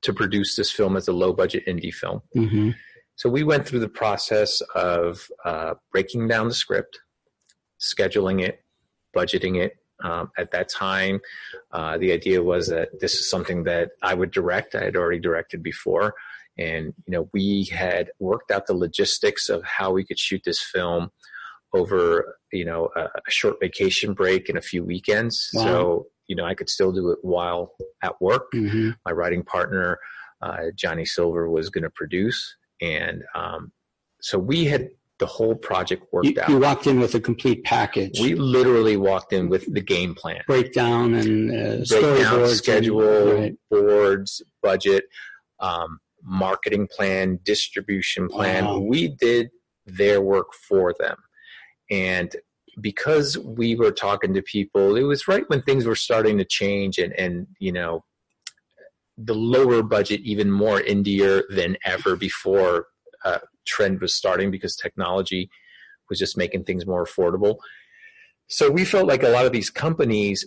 to 0.01 0.11
produce 0.13 0.55
this 0.55 0.71
film 0.71 0.97
as 0.97 1.07
a 1.07 1.13
low 1.13 1.31
budget 1.31 1.63
indie 1.65 1.93
film. 1.93 2.21
Mm-hmm. 2.35 2.71
So 3.15 3.29
we 3.29 3.43
went 3.43 3.67
through 3.67 3.79
the 3.79 3.89
process 3.89 4.61
of 4.75 5.27
uh, 5.45 5.75
breaking 5.91 6.27
down 6.27 6.47
the 6.47 6.53
script, 6.53 6.99
scheduling 7.79 8.41
it, 8.41 8.63
budgeting 9.15 9.57
it. 9.57 9.77
Um, 10.03 10.31
at 10.37 10.51
that 10.51 10.69
time, 10.69 11.21
uh, 11.71 11.97
the 11.97 12.11
idea 12.11 12.43
was 12.43 12.67
that 12.67 12.99
this 12.99 13.13
is 13.13 13.29
something 13.29 13.63
that 13.63 13.91
I 14.01 14.13
would 14.15 14.31
direct. 14.31 14.75
I 14.75 14.83
had 14.83 14.95
already 14.95 15.19
directed 15.19 15.63
before, 15.63 16.15
and 16.57 16.93
you 17.05 17.11
know 17.11 17.29
we 17.31 17.65
had 17.65 18.09
worked 18.19 18.51
out 18.51 18.65
the 18.65 18.73
logistics 18.73 19.47
of 19.47 19.63
how 19.63 19.91
we 19.91 20.03
could 20.03 20.19
shoot 20.19 20.41
this 20.43 20.61
film 20.61 21.11
over 21.73 22.37
you 22.51 22.65
know 22.65 22.89
a, 22.95 23.01
a 23.01 23.31
short 23.31 23.57
vacation 23.61 24.13
break 24.13 24.49
and 24.49 24.57
a 24.57 24.61
few 24.61 24.83
weekends. 24.83 25.49
Wow. 25.53 25.63
So 25.63 26.07
you 26.27 26.35
know 26.35 26.43
I 26.43 26.55
could 26.55 26.69
still 26.69 26.91
do 26.91 27.11
it 27.11 27.19
while 27.21 27.73
at 28.01 28.19
work. 28.19 28.51
Mm-hmm. 28.53 28.91
My 29.05 29.11
writing 29.11 29.43
partner 29.43 29.99
uh, 30.41 30.71
Johnny 30.75 31.05
Silver 31.05 31.49
was 31.49 31.69
going 31.69 31.83
to 31.83 31.89
produce, 31.89 32.57
and 32.83 33.23
um, 33.35 33.71
so 34.21 34.37
we 34.37 34.65
had 34.65 34.89
the 35.19 35.25
whole 35.25 35.55
project 35.55 36.01
worked 36.11 36.27
You, 36.27 36.41
out. 36.41 36.49
you 36.49 36.57
walked 36.59 36.85
in 36.87 36.99
with 36.99 37.13
a 37.15 37.19
complete 37.19 37.63
package. 37.63 38.19
we 38.19 38.35
literally 38.35 38.97
walked 38.97 39.31
in 39.31 39.47
with 39.47 39.63
the 39.73 39.79
game 39.81 40.13
plan 40.15 40.41
breakdown 40.47 41.13
and 41.13 41.51
uh, 41.51 41.85
breakdown, 41.87 42.47
schedule, 42.49 43.01
and- 43.31 43.39
right. 43.39 43.55
boards, 43.71 44.41
budget, 44.61 45.05
um, 45.59 45.99
marketing 46.23 46.87
plan, 46.95 47.39
distribution 47.43 48.27
plan. 48.27 48.65
Wow. 48.65 48.79
We 48.79 49.09
did 49.09 49.49
their 49.85 50.19
work 50.21 50.49
for 50.67 50.93
them. 50.99 51.17
And 51.91 52.35
because 52.81 53.37
we 53.37 53.75
were 53.75 53.91
talking 53.91 54.33
to 54.33 54.41
people, 54.41 54.95
it 54.95 55.03
was 55.03 55.27
right 55.27 55.43
when 55.47 55.61
things 55.61 55.85
were 55.85 55.95
starting 55.95 56.37
to 56.39 56.45
change 56.45 56.97
and, 56.97 57.13
and 57.13 57.47
you 57.59 57.71
know, 57.71 58.03
the 59.17 59.35
lower 59.35 59.83
budget, 59.83 60.21
even 60.21 60.49
more 60.51 60.81
indier 60.81 61.43
than 61.49 61.77
ever 61.85 62.15
before 62.15 62.87
uh, 63.23 63.39
trend 63.65 64.01
was 64.01 64.13
starting 64.13 64.51
because 64.51 64.75
technology 64.75 65.49
was 66.09 66.19
just 66.19 66.37
making 66.37 66.63
things 66.63 66.85
more 66.85 67.05
affordable. 67.05 67.57
So 68.47 68.69
we 68.69 68.85
felt 68.85 69.07
like 69.07 69.23
a 69.23 69.29
lot 69.29 69.45
of 69.45 69.51
these 69.51 69.69
companies 69.69 70.45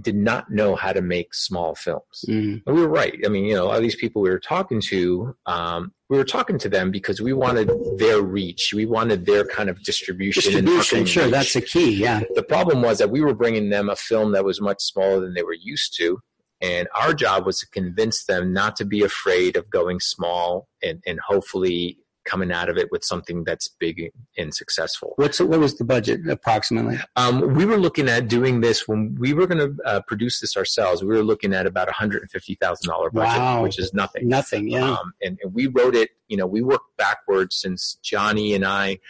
did 0.00 0.16
not 0.16 0.50
know 0.50 0.74
how 0.74 0.92
to 0.92 1.00
make 1.00 1.32
small 1.34 1.74
films. 1.74 2.24
Mm. 2.28 2.62
And 2.66 2.76
we 2.76 2.82
were 2.82 2.88
right. 2.88 3.16
I 3.24 3.28
mean, 3.28 3.44
you 3.44 3.54
know, 3.54 3.70
all 3.70 3.80
these 3.80 3.94
people 3.94 4.22
we 4.22 4.30
were 4.30 4.40
talking 4.40 4.80
to, 4.88 5.36
um, 5.46 5.92
we 6.08 6.16
were 6.16 6.24
talking 6.24 6.58
to 6.58 6.68
them 6.68 6.90
because 6.90 7.20
we 7.20 7.32
wanted 7.32 7.70
their 7.98 8.20
reach. 8.20 8.72
We 8.74 8.86
wanted 8.86 9.24
their 9.24 9.44
kind 9.44 9.70
of 9.70 9.82
distribution. 9.84 10.56
and 10.56 10.66
Distribution, 10.66 11.06
sure, 11.06 11.24
reach. 11.24 11.32
that's 11.32 11.54
the 11.54 11.60
key. 11.60 11.94
Yeah. 11.94 12.22
The 12.34 12.42
problem 12.42 12.82
was 12.82 12.98
that 12.98 13.10
we 13.10 13.20
were 13.20 13.34
bringing 13.34 13.70
them 13.70 13.88
a 13.88 13.96
film 13.96 14.32
that 14.32 14.44
was 14.44 14.60
much 14.60 14.80
smaller 14.80 15.20
than 15.20 15.34
they 15.34 15.42
were 15.44 15.56
used 15.60 15.96
to. 15.98 16.18
And 16.64 16.88
our 16.94 17.12
job 17.12 17.44
was 17.44 17.58
to 17.60 17.66
convince 17.68 18.24
them 18.24 18.52
not 18.52 18.76
to 18.76 18.84
be 18.84 19.02
afraid 19.02 19.56
of 19.56 19.68
going 19.68 20.00
small 20.00 20.68
and, 20.82 21.02
and 21.06 21.20
hopefully 21.20 21.98
coming 22.24 22.50
out 22.50 22.70
of 22.70 22.78
it 22.78 22.90
with 22.90 23.04
something 23.04 23.44
that's 23.44 23.68
big 23.68 24.10
and 24.38 24.54
successful. 24.54 25.12
What's 25.16 25.40
what 25.40 25.60
was 25.60 25.76
the 25.76 25.84
budget 25.84 26.26
approximately? 26.26 26.98
Um, 27.16 27.54
we 27.54 27.66
were 27.66 27.76
looking 27.76 28.08
at 28.08 28.28
doing 28.28 28.62
this 28.62 28.88
when 28.88 29.14
we 29.18 29.34
were 29.34 29.46
going 29.46 29.58
to 29.76 29.82
uh, 29.84 30.00
produce 30.06 30.40
this 30.40 30.56
ourselves. 30.56 31.02
We 31.02 31.08
were 31.08 31.22
looking 31.22 31.52
at 31.52 31.66
about 31.66 31.88
$150,000 31.88 32.58
budget, 32.58 33.14
Wow. 33.14 33.62
which 33.62 33.78
is 33.78 33.92
nothing. 33.92 34.26
Nothing. 34.26 34.68
Yeah. 34.68 34.92
Um, 34.92 35.12
and, 35.22 35.38
and 35.42 35.52
we 35.52 35.66
wrote 35.66 35.94
it, 35.94 36.10
you 36.28 36.38
know, 36.38 36.46
we 36.46 36.62
worked 36.62 36.96
backwards 36.96 37.56
since 37.56 37.98
Johnny 38.02 38.54
and 38.54 38.64
I 38.64 39.00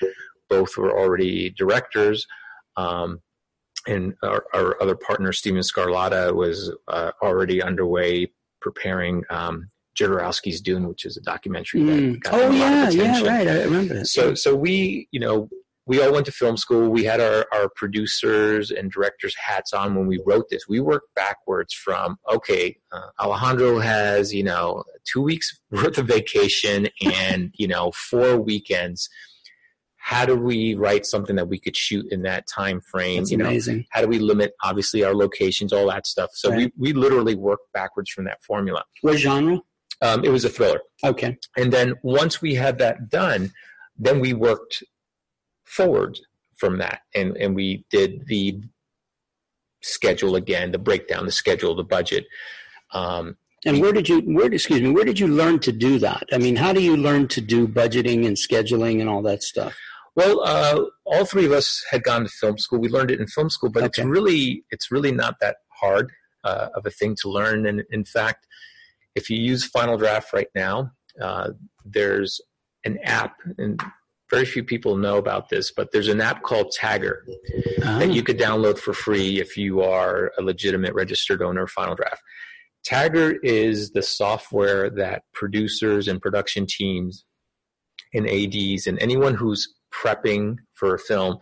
both 0.48 0.76
were 0.76 0.98
already 0.98 1.50
directors. 1.50 2.26
Um, 2.76 3.20
and 3.86 4.14
our, 4.22 4.44
our 4.54 4.80
other 4.82 4.96
partner, 4.96 5.32
Stephen 5.32 5.60
Scarlata, 5.60 6.34
was 6.34 6.72
uh, 6.88 7.12
already 7.22 7.62
underway 7.62 8.30
preparing 8.60 9.22
um, 9.30 9.66
Jodorowsky's 9.98 10.60
Dune, 10.60 10.88
which 10.88 11.04
is 11.04 11.16
a 11.16 11.20
documentary 11.20 11.80
Mm. 11.82 12.12
that 12.14 12.20
got 12.20 12.34
Oh 12.34 12.48
a 12.48 12.48
lot 12.48 12.54
yeah, 12.54 12.88
of 12.88 12.94
yeah, 12.94 13.22
right. 13.22 13.48
I 13.48 13.62
remember 13.62 13.94
that. 13.94 14.06
So, 14.06 14.34
so 14.34 14.54
we, 14.54 15.08
you 15.10 15.20
know, 15.20 15.48
we 15.86 16.02
all 16.02 16.12
went 16.12 16.24
to 16.26 16.32
film 16.32 16.56
school. 16.56 16.88
We 16.88 17.04
had 17.04 17.20
our, 17.20 17.46
our 17.52 17.68
producers 17.76 18.70
and 18.70 18.90
directors 18.90 19.34
hats 19.36 19.72
on 19.74 19.94
when 19.94 20.06
we 20.06 20.18
wrote 20.26 20.46
this. 20.50 20.66
We 20.66 20.80
worked 20.80 21.14
backwards 21.14 21.74
from, 21.74 22.16
okay, 22.32 22.78
uh, 22.90 23.08
Alejandro 23.20 23.78
has, 23.80 24.32
you 24.32 24.44
know, 24.44 24.82
two 25.04 25.20
weeks 25.20 25.60
worth 25.70 25.98
of 25.98 26.06
vacation 26.06 26.88
and, 27.04 27.50
you 27.54 27.68
know, 27.68 27.92
four 27.92 28.38
weekends. 28.40 29.08
How 30.12 30.26
do 30.26 30.36
we 30.36 30.74
write 30.74 31.06
something 31.06 31.34
that 31.36 31.48
we 31.48 31.58
could 31.58 31.74
shoot 31.74 32.04
in 32.12 32.20
that 32.22 32.46
time 32.46 32.80
frame? 32.82 33.20
That's 33.20 33.30
you 33.30 33.38
know, 33.38 33.46
amazing. 33.46 33.86
how 33.88 34.02
do 34.02 34.06
we 34.08 34.18
limit 34.18 34.52
obviously 34.62 35.02
our 35.02 35.14
locations, 35.14 35.72
all 35.72 35.88
that 35.88 36.06
stuff. 36.06 36.30
So 36.34 36.50
Right. 36.50 36.70
we, 36.76 36.92
we 36.92 37.00
literally 37.04 37.34
worked 37.34 37.72
backwards 37.72 38.10
from 38.10 38.24
that 38.26 38.42
formula. 38.44 38.84
What 39.00 39.16
genre? 39.16 39.60
Um, 40.02 40.22
it 40.22 40.28
was 40.28 40.44
a 40.44 40.50
thriller. 40.50 40.80
Okay. 41.02 41.38
And 41.56 41.72
then 41.72 41.94
once 42.02 42.42
we 42.42 42.54
had 42.54 42.76
that 42.78 43.08
done, 43.08 43.52
then 43.96 44.20
we 44.20 44.34
worked 44.34 44.82
forward 45.64 46.18
from 46.58 46.76
that 46.78 47.00
and, 47.14 47.34
and 47.38 47.54
we 47.54 47.86
did 47.88 48.26
the 48.26 48.60
schedule 49.80 50.36
again, 50.36 50.72
the 50.72 50.78
breakdown, 50.78 51.24
the 51.24 51.32
schedule, 51.32 51.74
the 51.74 51.82
budget. 51.82 52.26
Um, 52.92 53.36
And 53.64 53.80
where 53.80 53.92
did 53.92 54.06
you 54.10 54.20
where 54.36 54.52
excuse 54.52 54.82
me, 54.82 54.90
where 54.90 55.06
did 55.06 55.18
you 55.18 55.28
learn 55.28 55.58
to 55.60 55.72
do 55.72 55.98
that? 56.00 56.24
I 56.30 56.38
mean, 56.38 56.56
how 56.56 56.72
do 56.74 56.82
you 56.82 56.96
learn 57.08 57.28
to 57.28 57.40
do 57.40 57.66
budgeting 57.66 58.26
and 58.28 58.36
scheduling 58.36 59.00
and 59.00 59.08
all 59.08 59.22
that 59.22 59.42
stuff? 59.42 59.74
Well, 60.16 60.40
uh, 60.44 60.84
all 61.04 61.24
three 61.24 61.44
of 61.46 61.52
us 61.52 61.84
had 61.90 62.02
gone 62.04 62.22
to 62.24 62.28
film 62.28 62.58
school. 62.58 62.78
We 62.78 62.88
learned 62.88 63.10
it 63.10 63.20
in 63.20 63.26
film 63.26 63.50
school, 63.50 63.70
but 63.70 63.82
Okay. 63.84 64.02
it's 64.02 64.08
really 64.08 64.64
it's 64.70 64.90
really 64.90 65.12
not 65.12 65.36
that 65.40 65.56
hard 65.80 66.10
uh, 66.44 66.68
of 66.74 66.86
a 66.86 66.90
thing 66.90 67.16
to 67.22 67.28
learn. 67.28 67.66
And 67.66 67.82
in 67.90 68.04
fact, 68.04 68.46
if 69.14 69.30
you 69.30 69.38
use 69.38 69.64
Final 69.64 69.96
Draft 69.96 70.32
right 70.32 70.48
now, 70.54 70.92
uh, 71.20 71.50
there's 71.84 72.40
an 72.84 72.98
app, 73.04 73.36
and 73.58 73.80
very 74.30 74.44
few 74.44 74.64
people 74.64 74.96
know 74.96 75.16
about 75.16 75.48
this, 75.48 75.72
but 75.74 75.90
there's 75.92 76.08
an 76.08 76.20
app 76.20 76.42
called 76.42 76.72
Tagger. 76.78 77.18
Ah, 77.84 77.98
that 77.98 78.12
you 78.12 78.22
could 78.22 78.38
download 78.38 78.78
for 78.78 78.92
free 78.92 79.40
if 79.40 79.56
you 79.56 79.80
are 79.82 80.32
a 80.38 80.42
legitimate 80.42 80.94
registered 80.94 81.42
owner 81.42 81.62
of 81.64 81.70
Final 81.70 81.94
Draft. 81.94 82.20
Tagger 82.86 83.36
is 83.42 83.92
the 83.92 84.02
software 84.02 84.90
that 84.90 85.22
producers 85.32 86.08
and 86.08 86.20
production 86.20 86.66
teams 86.68 87.24
and 88.12 88.28
ADs 88.28 88.86
and 88.86 88.98
anyone 89.00 89.34
who's 89.34 89.72
prepping 90.02 90.56
for 90.74 90.94
a 90.94 90.98
film 90.98 91.38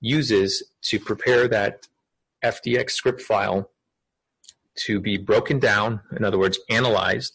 uses 0.00 0.62
to 0.82 0.98
prepare 1.00 1.48
that 1.48 1.86
FDX 2.44 2.90
script 2.90 3.22
file 3.22 3.70
to 4.76 5.00
be 5.00 5.16
broken 5.16 5.58
down, 5.58 6.00
in 6.16 6.24
other 6.24 6.38
words, 6.38 6.58
analyzed. 6.68 7.34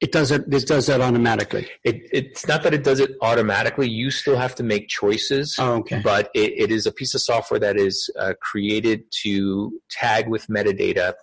it 0.00 0.12
does 0.12 0.30
it 0.30 0.42
it 0.52 0.66
does 0.66 0.86
that 0.86 1.00
automatically. 1.00 1.68
It, 1.84 2.08
it's 2.12 2.46
not 2.46 2.62
that 2.64 2.74
it 2.74 2.84
does 2.84 3.00
it 3.00 3.12
automatically, 3.22 3.88
you 3.88 4.10
still 4.10 4.36
have 4.36 4.54
to 4.56 4.62
make 4.62 4.88
choices. 4.88 5.56
Oh, 5.58 5.76
okay. 5.78 6.00
but 6.04 6.30
it, 6.34 6.52
it 6.64 6.70
is 6.70 6.86
a 6.86 6.92
piece 6.92 7.14
of 7.14 7.22
software 7.22 7.60
that 7.60 7.76
is 7.76 8.10
uh, 8.18 8.34
created 8.40 9.04
to 9.22 9.80
tag 9.90 10.28
with 10.28 10.46
metadata 10.48 11.14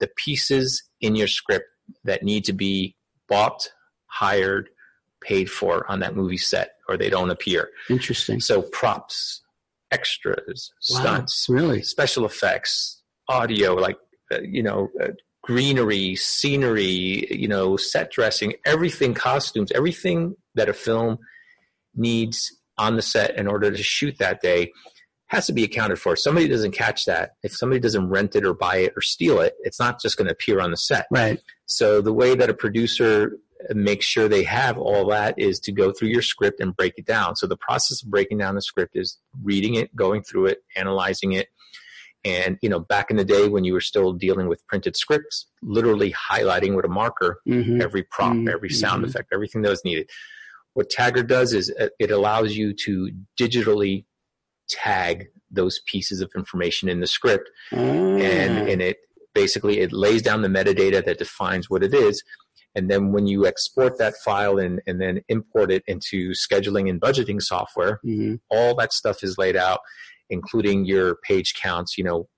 the 0.00 0.08
pieces 0.16 0.82
in 1.00 1.14
your 1.14 1.28
script 1.28 1.66
that 2.04 2.22
need 2.22 2.44
to 2.44 2.52
be 2.52 2.96
bought, 3.28 3.68
hired, 4.06 4.68
paid 5.24 5.50
for 5.50 5.90
on 5.90 6.00
that 6.00 6.14
movie 6.14 6.36
set, 6.36 6.72
or 6.88 6.96
they 6.96 7.10
don't 7.10 7.30
appear. 7.30 7.70
Interesting. 7.90 8.40
So 8.40 8.62
props, 8.62 9.42
extras, 9.90 10.70
Wow, 10.90 11.00
stunts, 11.00 11.46
really? 11.48 11.82
special 11.82 12.24
effects, 12.24 13.02
audio, 13.28 13.74
like 13.74 13.96
uh, 14.32 14.40
you 14.42 14.62
know. 14.62 14.88
Uh, 15.02 15.08
greenery 15.46 16.16
scenery 16.16 17.26
you 17.30 17.46
know 17.46 17.76
set 17.76 18.10
dressing 18.10 18.54
everything 18.64 19.12
costumes 19.12 19.70
everything 19.74 20.34
that 20.54 20.70
a 20.70 20.72
film 20.72 21.18
needs 21.94 22.50
on 22.78 22.96
the 22.96 23.02
set 23.02 23.36
in 23.38 23.46
order 23.46 23.70
to 23.70 23.82
shoot 23.82 24.16
that 24.18 24.40
day 24.40 24.72
has 25.28 25.46
to 25.46 25.52
be 25.52 25.64
accounted 25.64 25.98
for. 25.98 26.12
If 26.12 26.20
somebody 26.20 26.48
doesn't 26.48 26.72
catch 26.72 27.06
that, 27.06 27.32
if 27.42 27.54
somebody 27.56 27.80
doesn't 27.80 28.08
rent 28.08 28.36
it 28.36 28.44
or 28.44 28.54
buy 28.54 28.76
it 28.78 28.92
or 28.96 29.00
steal 29.00 29.40
it, 29.40 29.54
it's 29.62 29.80
not 29.80 30.00
just 30.00 30.16
going 30.16 30.26
to 30.26 30.32
appear 30.32 30.60
on 30.60 30.70
the 30.70 30.76
set. 30.76 31.06
Right. 31.10 31.40
So 31.66 32.00
the 32.00 32.12
way 32.12 32.34
that 32.34 32.50
a 32.50 32.54
producer 32.54 33.32
makes 33.70 34.04
sure 34.04 34.28
they 34.28 34.42
have 34.44 34.76
all 34.78 35.06
that 35.08 35.38
is 35.38 35.58
to 35.60 35.72
go 35.72 35.92
through 35.92 36.08
your 36.08 36.22
script 36.22 36.60
and 36.60 36.76
break 36.76 36.94
it 36.96 37.06
down. 37.06 37.36
So 37.36 37.46
the 37.46 37.56
process 37.56 38.02
of 38.02 38.10
breaking 38.10 38.38
down 38.38 38.54
the 38.54 38.62
script 38.62 38.96
is 38.96 39.18
reading 39.42 39.74
it, 39.74 39.94
going 39.96 40.22
through 40.22 40.46
it, 40.46 40.58
analyzing 40.76 41.32
it. 41.32 41.48
And, 42.26 42.58
you 42.62 42.68
know, 42.70 42.80
back 42.80 43.10
in 43.10 43.16
the 43.16 43.24
day 43.24 43.48
when 43.48 43.64
you 43.64 43.74
were 43.74 43.80
still 43.82 44.12
dealing 44.12 44.48
with 44.48 44.66
printed 44.66 44.96
scripts, 44.96 45.46
literally 45.62 46.12
highlighting 46.12 46.74
with 46.74 46.84
a 46.84 46.88
marker 46.88 47.40
hmm 47.46 47.80
every 47.80 48.02
prop, 48.02 48.32
Mhm. 48.34 48.50
every 48.50 48.70
sound 48.70 49.04
Mhm. 49.04 49.08
effect, 49.08 49.28
everything 49.32 49.62
that 49.62 49.70
was 49.70 49.84
needed. 49.84 50.08
What 50.72 50.90
Tagger 50.90 51.26
does 51.26 51.52
is 51.52 51.70
uh, 51.78 51.88
it 51.98 52.10
allows 52.10 52.56
you 52.56 52.72
to 52.84 53.10
digitally 53.38 54.04
tag 54.68 55.28
those 55.50 55.80
pieces 55.86 56.20
of 56.20 56.30
information 56.34 56.88
in 56.88 57.00
the 57.00 57.06
script, 57.06 57.48
Ah. 57.72 57.76
and 57.76 58.68
and 58.68 58.80
it 58.82 58.98
basically 59.34 59.80
it 59.80 59.92
lays 59.92 60.22
down 60.22 60.42
the 60.42 60.48
metadata 60.48 61.04
that 61.04 61.18
defines 61.18 61.68
what 61.68 61.82
it 61.84 61.92
is. 61.94 62.22
And 62.74 62.90
then 62.90 63.12
when 63.12 63.26
you 63.26 63.46
export 63.46 63.98
that 63.98 64.14
file 64.24 64.58
and, 64.58 64.80
and 64.86 65.00
then 65.00 65.20
import 65.28 65.70
it 65.70 65.84
into 65.86 66.32
scheduling 66.32 66.88
and 66.90 67.00
budgeting 67.00 67.40
software, 67.40 68.00
Mhm. 68.04 68.40
all 68.50 68.74
that 68.76 68.92
stuff 68.92 69.22
is 69.22 69.38
laid 69.38 69.56
out, 69.56 69.80
including 70.30 70.84
your 70.84 71.16
page 71.16 71.54
counts, 71.54 71.96
you 71.96 72.04
know, 72.04 72.28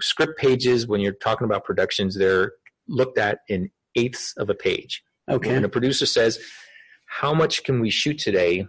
script 0.00 0.38
pages, 0.38 0.86
when 0.86 1.00
you're 1.00 1.12
talking 1.12 1.44
about 1.44 1.64
productions, 1.64 2.16
they're 2.16 2.52
looked 2.88 3.18
at 3.18 3.38
in 3.48 3.70
eighths 3.96 4.34
of 4.36 4.50
a 4.50 4.54
page. 4.54 5.02
Okay. 5.30 5.52
When 5.52 5.64
a 5.64 5.68
producer 5.68 6.06
says, 6.06 6.38
"How 7.06 7.32
much 7.32 7.62
can 7.62 7.80
we 7.80 7.90
shoot 7.90 8.18
today?" 8.18 8.66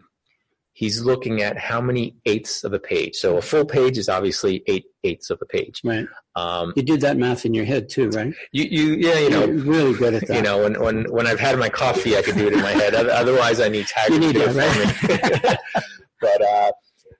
He's 0.75 1.01
looking 1.03 1.41
at 1.43 1.57
how 1.57 1.79
many 1.79 2.15
eighths 2.25 2.63
of 2.63 2.73
a 2.73 2.79
page. 2.79 3.15
So 3.15 3.37
a 3.37 3.41
full 3.41 3.63
page 3.63 3.97
is 3.97 4.09
obviously 4.09 4.63
eight 4.67 4.85
eighths 5.03 5.29
of 5.29 5.39
a 5.41 5.45
page. 5.45 5.81
Right. 5.83 6.07
Um, 6.35 6.73
You 6.75 6.81
did 6.81 7.01
that 7.01 7.15
math 7.17 7.45
in 7.45 7.53
your 7.53 7.65
head 7.65 7.89
too, 7.89 8.09
right? 8.09 8.33
you, 8.51 8.63
you, 8.63 8.93
yeah, 8.95 9.19
you 9.19 9.29
know, 9.29 9.45
You're 9.45 9.55
really 9.57 9.93
good 9.93 10.15
at 10.15 10.27
that. 10.27 10.35
you 10.35 10.41
know, 10.41 10.63
when, 10.63 10.81
when, 10.81 11.03
when 11.11 11.27
I've 11.27 11.39
had 11.39 11.59
my 11.59 11.69
coffee, 11.69 12.17
I 12.17 12.23
can 12.23 12.37
do 12.37 12.47
it 12.47 12.53
in 12.53 12.61
my 12.61 12.71
head. 12.71 12.95
Otherwise, 12.95 13.59
I 13.59 13.69
need 13.69 13.85
Tagger 13.85 14.11
You 14.11 14.19
need 14.19 14.33
to 14.33 14.45
do 14.47 14.53
that, 14.53 14.77
it 14.77 15.39
for 15.39 15.47
me. 15.47 15.55
but 16.21 16.41
uh, 16.41 16.71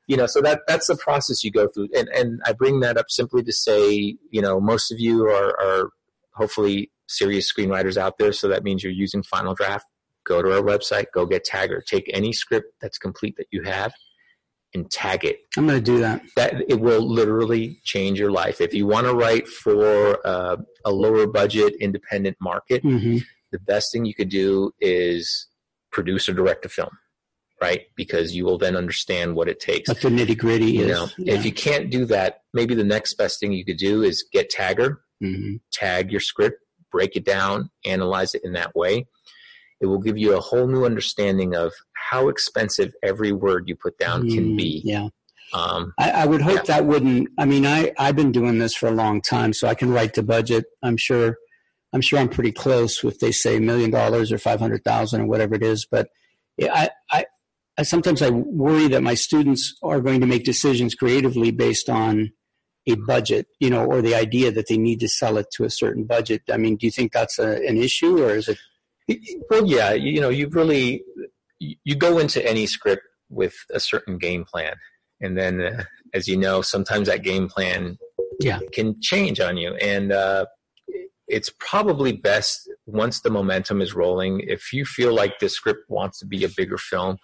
you 0.07 0.17
know, 0.17 0.25
so 0.25 0.41
that 0.41 0.61
that's 0.67 0.87
the 0.87 0.97
process 0.97 1.43
you 1.43 1.51
go 1.51 1.67
through, 1.67 1.89
and 1.95 2.09
and 2.09 2.41
I 2.45 2.53
bring 2.53 2.79
that 2.81 2.97
up 2.97 3.05
simply 3.09 3.43
to 3.43 3.53
say, 3.53 4.17
you 4.31 4.41
know, 4.41 4.59
most 4.59 4.91
of 4.91 4.99
you 4.99 5.25
are 5.27 5.59
are 5.61 5.89
hopefully 6.33 6.91
serious 7.07 7.51
screenwriters 7.51 7.97
out 7.97 8.17
there, 8.17 8.33
so 8.33 8.47
that 8.47 8.63
means 8.63 8.83
you're 8.83 8.91
using 8.91 9.23
Final 9.23 9.53
Draft. 9.53 9.85
Go 10.25 10.41
to 10.41 10.55
our 10.55 10.61
website, 10.61 11.05
go 11.13 11.25
get 11.25 11.45
Tagger. 11.45 11.83
Take 11.85 12.09
any 12.13 12.31
script 12.33 12.73
that's 12.81 12.97
complete 12.97 13.35
that 13.37 13.47
you 13.51 13.63
have, 13.63 13.93
and 14.73 14.89
tag 14.89 15.25
it 15.25 15.39
I'm 15.57 15.67
going 15.67 15.77
to 15.77 15.83
do 15.83 15.99
that. 15.99 16.21
that 16.35 16.63
it 16.69 16.79
will 16.79 17.01
literally 17.07 17.79
change 17.83 18.19
your 18.19 18.31
life. 18.31 18.61
If 18.61 18.73
you 18.73 18.87
want 18.87 19.05
to 19.07 19.13
write 19.13 19.47
for 19.47 20.25
uh, 20.25 20.57
a 20.85 20.91
lower 20.91 21.27
budget 21.27 21.75
independent 21.79 22.37
market, 22.41 22.81
hmm 22.83 23.17
the 23.51 23.59
best 23.59 23.91
thing 23.91 24.03
you 24.03 24.15
could 24.15 24.29
do 24.29 24.71
is 24.81 25.45
produce 25.91 26.27
or 26.27 26.33
direct 26.33 26.65
a 26.65 26.69
film, 26.69 26.89
right? 27.61 27.81
Because 27.95 28.35
you 28.35 28.45
will 28.45 28.57
then 28.57 28.75
understand 28.75 29.35
what 29.35 29.47
it 29.47 29.59
takes. 29.59 29.93
The 29.93 30.09
nitty 30.09 30.39
gritty 30.39 30.71
You 30.71 30.85
is. 30.85 30.91
know, 30.91 31.07
if 31.19 31.45
you 31.45 31.51
can't 31.51 31.91
do 31.91 32.05
that, 32.05 32.39
maybe 32.55 32.73
the 32.73 32.83
next 32.83 33.13
best 33.13 33.39
thing 33.39 33.53
you 33.53 33.63
could 33.63 33.77
do 33.77 34.01
is 34.01 34.25
get 34.33 34.51
Tagger, 34.51 34.97
hmm 35.21 35.57
tag 35.71 36.11
your 36.11 36.19
script, 36.19 36.57
break 36.91 37.15
it 37.15 37.25
down, 37.25 37.69
analyze 37.85 38.33
it 38.33 38.41
in 38.43 38.53
that 38.53 38.75
way. 38.75 39.05
It 39.83 39.87
will 39.87 39.99
give 39.99 40.17
you 40.17 40.35
a 40.35 40.39
whole 40.39 40.65
new 40.67 40.85
understanding 40.85 41.55
of 41.55 41.71
how 42.09 42.29
expensive 42.29 42.93
every 43.03 43.31
word 43.31 43.67
you 43.67 43.75
put 43.75 43.97
down 43.99 44.29
can 44.29 44.55
be. 44.55 44.81
Mm, 44.85 44.89
Yeah. 44.91 45.07
Um, 45.53 45.93
I, 45.99 46.09
I 46.11 46.25
would 46.25 46.41
hope 46.41 46.55
Yeah. 46.55 46.63
that 46.77 46.85
wouldn't. 46.85 47.29
I 47.37 47.45
mean, 47.45 47.65
I 47.67 47.91
I've 47.99 48.15
been 48.15 48.31
doing 48.31 48.57
this 48.57 48.73
for 48.73 48.87
a 48.87 48.91
long 49.03 49.21
time, 49.21 49.53
so 49.53 49.67
I 49.67 49.75
can 49.75 49.91
write 49.91 50.13
the 50.15 50.23
budget. 50.23 50.65
I'm 50.81 50.97
sure. 50.97 51.37
I'm 51.95 52.01
sure 52.01 52.17
I'm 52.17 52.29
pretty 52.29 52.51
close 52.51 53.03
if 53.03 53.19
they 53.19 53.31
say 53.31 53.59
million 53.59 53.91
dollars 53.91 54.31
or 54.31 54.39
five 54.39 54.59
hundred 54.59 54.83
thousand 54.83 55.21
or 55.21 55.27
whatever 55.27 55.53
it 55.53 55.61
is. 55.61 55.85
But 55.85 56.07
I, 56.59 56.89
I, 57.11 57.25
I 57.77 57.83
sometimes 57.83 58.23
I 58.23 58.31
worry 58.31 58.87
that 58.87 59.03
my 59.03 59.13
students 59.13 59.75
are 59.83 60.01
going 60.01 60.21
to 60.21 60.25
make 60.27 60.43
decisions 60.43 60.95
creatively 60.95 61.51
based 61.51 61.89
on 61.89 62.31
a 62.87 62.95
budget, 62.95 63.45
you 63.59 63.69
know, 63.69 63.85
or 63.85 64.01
the 64.01 64.15
idea 64.15 64.51
that 64.51 64.67
they 64.69 64.77
need 64.77 64.99
to 65.01 65.07
sell 65.07 65.37
it 65.37 65.47
to 65.55 65.65
a 65.65 65.69
certain 65.69 66.03
budget. 66.05 66.41
I 66.51 66.57
mean, 66.57 66.77
do 66.77 66.87
you 66.87 66.91
think 66.91 67.11
that's 67.11 67.37
a, 67.37 67.49
an 67.67 67.77
issue, 67.77 68.23
or 68.23 68.31
is 68.31 68.47
it? 68.47 68.57
Well, 69.49 69.65
yeah, 69.65 69.91
you, 69.93 70.11
you 70.13 70.21
know, 70.21 70.29
you 70.29 70.47
really 70.49 71.03
you 71.59 71.95
go 71.95 72.17
into 72.19 72.45
any 72.47 72.65
script 72.65 73.03
with 73.29 73.55
a 73.71 73.79
certain 73.79 74.17
game 74.17 74.43
plan, 74.45 74.75
and 75.21 75.37
then, 75.37 75.61
uh, 75.61 75.83
as 76.13 76.27
you 76.27 76.37
know, 76.37 76.61
sometimes 76.61 77.07
that 77.07 77.23
game 77.23 77.47
plan 77.47 77.97
Yeah. 78.39 78.59
can 78.71 78.99
change 79.01 79.39
on 79.39 79.57
you, 79.57 79.73
and 79.75 80.11
uh, 80.11 80.45
it's 81.27 81.51
probably 81.59 82.11
best 82.11 82.69
once 82.85 83.21
the 83.21 83.29
momentum 83.29 83.81
is 83.81 83.93
rolling. 83.93 84.41
If 84.41 84.73
you 84.73 84.85
feel 84.85 85.13
like 85.13 85.39
the 85.39 85.49
script 85.49 85.89
wants 85.89 86.19
to 86.19 86.25
be 86.25 86.43
a 86.43 86.49
bigger 86.49 86.77
film, 86.77 87.17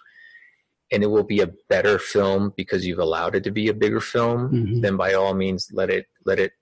and 0.90 1.02
it 1.02 1.08
will 1.08 1.24
be 1.24 1.40
a 1.40 1.50
better 1.68 1.98
film 1.98 2.52
because 2.56 2.86
you've 2.86 2.98
allowed 2.98 3.34
it 3.34 3.44
to 3.44 3.50
be 3.50 3.68
a 3.68 3.74
bigger 3.74 4.00
film, 4.00 4.50
Mhm. 4.50 4.82
then 4.82 4.96
by 4.96 5.12
all 5.14 5.34
means, 5.34 5.68
let 5.72 5.90
it 5.90 6.06
let 6.24 6.38
it 6.38 6.52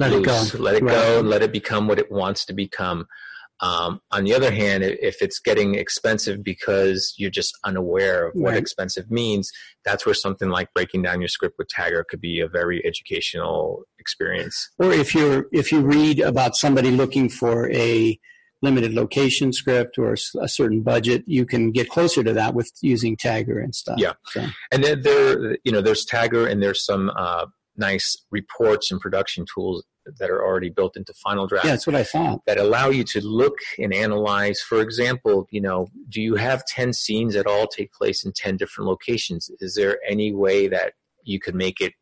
Let 0.00 0.12
it 0.12 0.22
go. 0.24 0.32
loose. 0.32 0.54
Let 0.54 0.76
it 0.76 0.82
Right. 0.82 0.92
go. 0.92 1.20
Let 1.20 1.42
it 1.42 1.52
become 1.52 1.88
what 1.88 1.98
it 1.98 2.10
wants 2.10 2.44
to 2.46 2.52
become. 2.54 3.06
Um, 3.60 4.00
on 4.12 4.24
the 4.24 4.34
other 4.34 4.50
hand, 4.52 4.84
if 4.84 5.20
it's 5.20 5.38
getting 5.40 5.74
expensive 5.74 6.44
because 6.44 7.14
you're 7.18 7.30
just 7.30 7.58
unaware 7.64 8.28
of 8.28 8.34
what 8.34 8.50
Right. 8.50 8.58
expensive 8.58 9.10
means, 9.10 9.50
that's 9.84 10.06
where 10.06 10.14
something 10.14 10.48
like 10.48 10.72
breaking 10.74 11.02
down 11.02 11.20
your 11.20 11.28
script 11.28 11.56
with 11.58 11.68
Tagger 11.68 12.04
could 12.08 12.20
be 12.20 12.40
a 12.40 12.48
very 12.48 12.84
educational 12.86 13.84
experience. 13.98 14.70
or 14.78 14.92
if 14.92 15.14
you're 15.14 15.46
if 15.52 15.72
you 15.72 15.80
read 15.80 16.20
about 16.20 16.54
somebody 16.56 16.90
looking 16.90 17.28
for 17.28 17.70
a 17.72 18.18
limited 18.62 18.92
location 18.92 19.52
script 19.52 19.98
or 19.98 20.14
a 20.40 20.48
certain 20.48 20.82
budget, 20.82 21.22
you 21.26 21.46
can 21.46 21.70
get 21.70 21.88
closer 21.88 22.24
to 22.24 22.32
that 22.32 22.54
with 22.54 22.70
using 22.82 23.16
Tagger 23.16 23.62
and 23.62 23.72
stuff. 23.74 23.98
Yeah. 23.98 24.14
So, 24.32 24.44
And 24.72 24.82
then 24.82 25.02
there, 25.02 25.56
you 25.64 25.70
know, 25.70 25.80
there's 25.80 26.04
Tagger 26.04 26.50
and 26.50 26.60
there's 26.60 26.84
some 26.84 27.10
uh, 27.16 27.46
nice 27.76 28.16
reports 28.32 28.90
and 28.90 29.00
production 29.00 29.46
tools 29.52 29.84
that 30.18 30.30
are 30.30 30.44
already 30.44 30.70
built 30.70 30.96
into 30.96 31.12
Final 31.14 31.46
Draft. 31.46 31.64
yeah, 31.64 31.72
that's 31.72 31.86
what 31.86 31.96
I 31.96 32.04
thought. 32.04 32.40
that 32.46 32.58
allow 32.58 32.88
you 32.88 33.04
to 33.04 33.20
look 33.24 33.56
and 33.78 33.92
analyze. 33.94 34.60
For 34.60 34.80
example, 34.80 35.46
you 35.50 35.60
know, 35.60 35.88
do 36.08 36.20
you 36.22 36.36
have 36.36 36.64
10 36.66 36.92
scenes 36.92 37.34
that 37.34 37.46
all 37.46 37.66
take 37.66 37.92
place 37.92 38.24
in 38.24 38.32
10 38.32 38.56
different 38.56 38.88
locations? 38.88 39.50
Is 39.60 39.74
there 39.74 39.98
any 40.08 40.32
way 40.32 40.68
that 40.68 40.94
you 41.24 41.38
could 41.40 41.54
make 41.54 41.80
it 41.80 41.92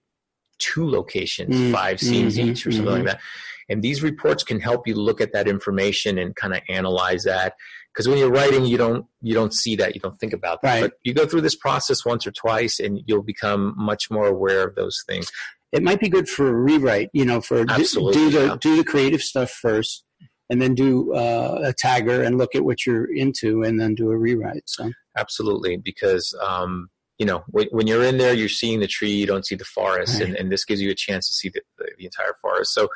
two 0.58 0.88
locations, 0.88 1.54
Mm, 1.54 1.72
five 1.72 2.00
scenes 2.00 2.36
mhm, 2.36 2.46
each 2.50 2.66
or 2.66 2.72
something 2.72 2.92
mhm. 2.94 2.96
like 2.98 3.04
that? 3.06 3.20
And 3.68 3.82
these 3.82 4.02
reports 4.02 4.44
can 4.44 4.60
help 4.60 4.86
you 4.86 4.94
look 4.94 5.20
at 5.20 5.32
that 5.32 5.48
information 5.48 6.18
and 6.18 6.34
kind 6.36 6.54
of 6.54 6.60
analyze 6.68 7.24
that. 7.24 7.54
Because 7.92 8.08
when 8.08 8.18
you're 8.18 8.30
writing, 8.30 8.66
you 8.66 8.76
don't 8.76 9.06
you 9.22 9.34
don't 9.34 9.54
see 9.54 9.74
that, 9.76 9.94
you 9.94 10.00
don't 10.00 10.18
think 10.20 10.34
about 10.34 10.60
that. 10.62 10.68
Right. 10.74 10.80
But 10.82 10.92
you 11.02 11.14
go 11.14 11.26
through 11.26 11.40
this 11.40 11.56
process 11.56 12.04
once 12.04 12.26
or 12.26 12.30
twice, 12.30 12.78
and 12.78 13.00
you'll 13.06 13.22
become 13.22 13.74
much 13.76 14.10
more 14.10 14.26
aware 14.26 14.62
of 14.66 14.74
those 14.74 15.02
things. 15.08 15.32
It 15.72 15.82
might 15.82 16.00
be 16.00 16.08
good 16.08 16.28
for 16.28 16.48
a 16.48 16.54
rewrite, 16.54 17.10
you 17.12 17.24
know, 17.24 17.40
for 17.40 17.64
do- 17.64 17.84
do 18.12 18.30
the 18.30 18.46
yeah. 18.46 18.56
do 18.60 18.76
the 18.76 18.84
creative 18.84 19.22
stuff 19.22 19.50
first, 19.50 20.04
and 20.48 20.62
then 20.62 20.74
do 20.74 21.12
uh, 21.14 21.60
a 21.64 21.74
Tagger 21.74 22.24
and 22.24 22.38
look 22.38 22.54
at 22.54 22.64
what 22.64 22.86
you're 22.86 23.12
into, 23.12 23.62
and 23.62 23.80
then 23.80 23.94
do 23.94 24.10
a 24.10 24.16
rewrite. 24.16 24.62
So 24.66 24.92
Absolutely, 25.16 25.76
because 25.78 26.34
um, 26.42 26.88
you 27.18 27.26
know 27.26 27.44
when, 27.48 27.66
when 27.72 27.86
you're 27.86 28.04
in 28.04 28.18
there, 28.18 28.34
you're 28.34 28.48
seeing 28.48 28.80
the 28.80 28.86
tree, 28.86 29.10
you 29.10 29.26
don't 29.26 29.46
see 29.46 29.56
the 29.56 29.64
forest, 29.64 30.14
Right. 30.14 30.28
and, 30.28 30.36
and 30.36 30.52
this 30.52 30.64
gives 30.64 30.80
you 30.80 30.90
a 30.90 30.94
chance 30.94 31.26
to 31.26 31.32
see 31.32 31.48
the, 31.48 31.62
the, 31.78 31.86
the 31.98 32.04
entire 32.04 32.34
forest. 32.40 32.72
So 32.72 32.88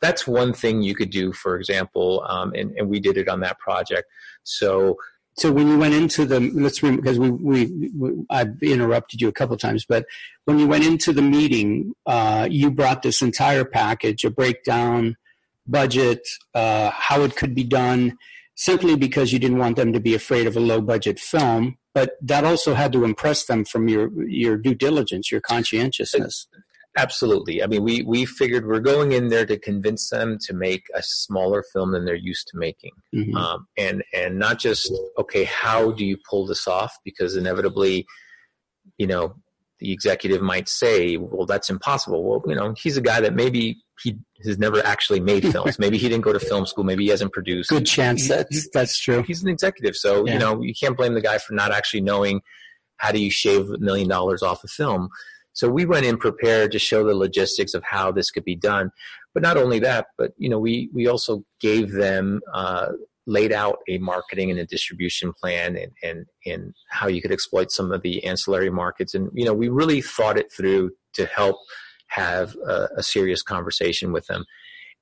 that's 0.00 0.26
one 0.26 0.52
thing 0.52 0.82
you 0.82 0.94
could 0.94 1.10
do, 1.10 1.32
for 1.32 1.56
example, 1.56 2.24
um, 2.28 2.52
and, 2.54 2.72
and 2.76 2.88
we 2.88 3.00
did 3.00 3.16
it 3.16 3.28
on 3.28 3.40
that 3.40 3.58
project. 3.58 4.06
So 4.42 4.96
So 5.38 5.52
when 5.52 5.68
you 5.68 5.78
went 5.78 5.92
into 5.92 6.24
the 6.24 6.40
let's 6.40 6.82
remember 6.82 7.02
because 7.02 7.18
we, 7.18 7.30
we 7.30 7.90
we 7.94 8.24
I've 8.30 8.62
interrupted 8.62 9.20
you 9.20 9.28
a 9.28 9.32
couple 9.32 9.56
times, 9.58 9.84
but 9.86 10.06
when 10.46 10.58
you 10.58 10.66
went 10.66 10.84
into 10.84 11.12
the 11.12 11.22
meeting, 11.22 11.94
uh, 12.06 12.48
you 12.50 12.70
brought 12.70 13.02
this 13.02 13.20
entire 13.20 13.64
package, 13.64 14.24
a 14.24 14.30
breakdown, 14.30 15.16
budget, 15.66 16.26
uh, 16.54 16.90
how 16.90 17.20
it 17.20 17.36
could 17.36 17.54
be 17.54 17.64
done, 17.64 18.16
simply 18.54 18.96
because 18.96 19.30
you 19.32 19.38
didn't 19.38 19.58
want 19.58 19.76
them 19.76 19.92
to 19.92 20.00
be 20.00 20.14
afraid 20.14 20.46
of 20.46 20.56
a 20.56 20.60
low 20.60 20.80
budget 20.80 21.20
film. 21.20 21.76
But 21.92 22.12
that 22.22 22.44
also 22.44 22.74
had 22.74 22.92
to 22.92 23.04
impress 23.04 23.44
them 23.44 23.66
from 23.66 23.88
your 23.88 24.10
your 24.24 24.56
due 24.56 24.74
diligence, 24.74 25.30
your 25.30 25.42
conscientiousness. 25.42 26.46
Absolutely. 26.96 27.62
I 27.62 27.66
mean, 27.66 27.82
we, 27.84 28.02
we 28.02 28.24
figured 28.24 28.66
we're 28.66 28.80
going 28.80 29.12
in 29.12 29.28
there 29.28 29.44
to 29.46 29.58
convince 29.58 30.08
them 30.08 30.38
to 30.46 30.54
make 30.54 30.86
a 30.94 31.02
smaller 31.02 31.62
film 31.72 31.92
than 31.92 32.04
they're 32.06 32.14
used 32.14 32.48
to 32.48 32.58
making. 32.58 32.92
Mhm. 33.14 33.34
Um, 33.34 33.66
and, 33.76 34.02
and 34.14 34.38
not 34.38 34.58
just, 34.58 34.92
okay, 35.18 35.44
how 35.44 35.90
do 35.92 36.04
you 36.06 36.16
pull 36.28 36.46
this 36.46 36.66
off? 36.66 36.96
Because 37.04 37.36
inevitably, 37.36 38.06
you 38.98 39.06
know, 39.06 39.34
the 39.78 39.92
executive 39.92 40.40
might 40.40 40.68
say, 40.70 41.18
well, 41.18 41.44
that's 41.44 41.68
impossible. 41.68 42.24
Well, 42.24 42.42
you 42.46 42.54
know, 42.54 42.74
he's 42.78 42.96
a 42.96 43.02
guy 43.02 43.20
that 43.20 43.34
maybe 43.34 43.82
he 44.02 44.16
has 44.44 44.58
never 44.58 44.82
actually 44.84 45.20
made 45.20 45.42
films. 45.52 45.78
maybe 45.78 45.98
he 45.98 46.08
didn't 46.08 46.24
go 46.24 46.32
to 46.32 46.40
film 46.40 46.64
school. 46.64 46.82
Maybe 46.84 47.04
he 47.04 47.10
hasn't 47.10 47.32
produced. 47.32 47.68
Good 47.68 47.84
chance 47.86 48.26
that's 48.26 48.68
that's 48.72 48.98
true. 48.98 49.22
He's 49.22 49.42
an 49.42 49.50
executive. 49.50 49.96
So, 49.96 50.26
Yeah. 50.26 50.32
you 50.34 50.38
know, 50.38 50.62
you 50.62 50.72
can't 50.74 50.96
blame 50.96 51.12
the 51.12 51.20
guy 51.20 51.36
for 51.36 51.52
not 51.52 51.72
actually 51.72 52.00
knowing 52.00 52.40
how 52.96 53.12
do 53.12 53.18
you 53.22 53.30
shave 53.30 53.68
a 53.68 53.76
million 53.78 54.08
dollars 54.08 54.42
off 54.42 54.64
a 54.64 54.68
film. 54.68 55.10
So 55.56 55.70
we 55.70 55.86
went 55.86 56.04
in 56.04 56.18
prepared 56.18 56.70
to 56.72 56.78
show 56.78 57.02
the 57.02 57.14
logistics 57.14 57.72
of 57.72 57.82
how 57.82 58.12
this 58.12 58.30
could 58.30 58.44
be 58.44 58.54
done. 58.54 58.90
But 59.32 59.42
not 59.42 59.56
only 59.56 59.78
that, 59.80 60.08
but 60.18 60.32
you 60.36 60.50
know, 60.50 60.58
we 60.58 60.90
we 60.92 61.06
also 61.06 61.44
gave 61.60 61.92
them 61.92 62.42
uh, 62.52 62.88
laid 63.26 63.52
out 63.52 63.78
a 63.88 63.96
marketing 63.98 64.50
and 64.50 64.60
a 64.60 64.66
distribution 64.66 65.32
plan 65.32 65.76
and, 65.76 65.92
and 66.02 66.26
and 66.44 66.74
how 66.90 67.08
you 67.08 67.22
could 67.22 67.32
exploit 67.32 67.72
some 67.72 67.90
of 67.90 68.02
the 68.02 68.22
ancillary 68.24 68.70
markets. 68.70 69.14
And 69.14 69.30
you 69.32 69.46
know, 69.46 69.54
we 69.54 69.68
really 69.70 70.02
thought 70.02 70.38
it 70.38 70.52
through 70.52 70.90
to 71.14 71.24
help 71.24 71.56
have 72.08 72.54
a, 72.56 72.88
a 72.98 73.02
serious 73.02 73.42
conversation 73.42 74.12
with 74.12 74.26
them. 74.26 74.44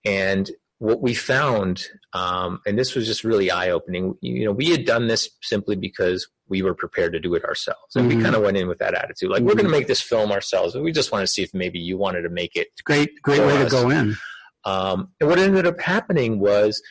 And 0.05 0.51
what 0.78 1.00
we 1.00 1.14
found, 1.14 1.87
um, 2.12 2.60
and 2.66 2.78
this 2.78 2.94
was 2.94 3.06
just 3.06 3.24
really 3.24 3.50
eye 3.50 3.70
opening. 3.70 4.14
You 4.20 4.44
know, 4.44 4.52
we 4.52 4.70
had 4.70 4.84
done 4.84 5.06
this 5.08 5.28
simply 5.42 5.76
because 5.76 6.26
we 6.48 6.62
were 6.62 6.74
prepared 6.74 7.12
to 7.12 7.20
do 7.20 7.34
it 7.34 7.44
ourselves, 7.44 7.94
and 7.96 8.10
Mhm. 8.10 8.16
we 8.16 8.22
kind 8.22 8.34
of 8.34 8.42
went 8.42 8.56
in 8.56 8.68
with 8.68 8.78
that 8.78 8.94
attitude, 8.94 9.30
like 9.30 9.42
we're 9.42 9.54
going 9.54 9.64
to 9.64 9.70
make 9.70 9.87
this 9.87 10.02
film 10.02 10.30
ourselves. 10.32 10.74
We 10.74 10.92
just 10.92 11.12
want 11.12 11.22
to 11.22 11.26
see 11.32 11.42
if 11.42 11.54
maybe 11.54 11.78
you 11.78 11.96
wanted 11.96 12.22
to 12.22 12.28
make 12.28 12.54
it. 12.56 12.68
Great 12.84 13.22
great 13.22 13.40
way 13.40 13.62
to 13.62 13.70
go 13.70 13.88
in. 13.90 14.16
Um, 14.64 15.08
and 15.20 15.28
what 15.28 15.38
ended 15.38 15.66
up 15.66 15.80
happening 15.80 16.40
was 16.40 16.82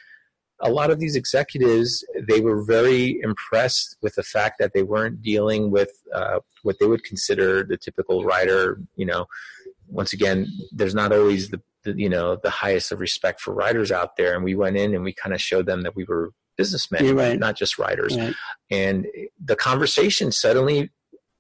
a 0.61 0.71
lot 0.71 0.91
of 0.91 0.99
these 0.99 1.15
executives 1.15 2.05
they 2.27 2.39
were 2.39 2.63
very 2.63 3.19
impressed 3.21 3.97
with 4.01 4.15
the 4.15 4.23
fact 4.23 4.59
that 4.59 4.71
they 4.73 4.83
weren't 4.83 5.21
dealing 5.21 5.71
with 5.71 5.91
uh, 6.13 6.39
what 6.61 6.77
they 6.79 6.85
would 6.85 7.03
consider 7.03 7.63
the 7.63 7.75
typical 7.77 8.23
writer. 8.23 8.79
You 8.95 9.05
know, 9.07 9.25
once 9.87 10.13
again, 10.13 10.47
there's 10.71 10.95
not 10.95 11.11
always 11.11 11.49
the 11.49 11.61
the, 11.83 11.93
you 11.97 12.09
know 12.09 12.35
the 12.35 12.49
highest 12.49 12.91
of 12.91 12.99
respect 12.99 13.39
for 13.41 13.53
writers 13.53 13.91
out 13.91 14.15
there 14.17 14.35
and 14.35 14.43
we 14.43 14.55
went 14.55 14.77
in 14.77 14.93
and 14.95 15.03
we 15.03 15.13
kind 15.13 15.33
of 15.33 15.41
showed 15.41 15.65
them 15.65 15.81
that 15.83 15.95
we 15.95 16.03
were 16.05 16.31
businessmen 16.57 17.15
right. 17.15 17.39
not 17.39 17.55
just 17.55 17.77
writers 17.79 18.15
Right. 18.17 18.33
and 18.69 19.07
the 19.43 19.55
conversation 19.55 20.31
suddenly 20.31 20.91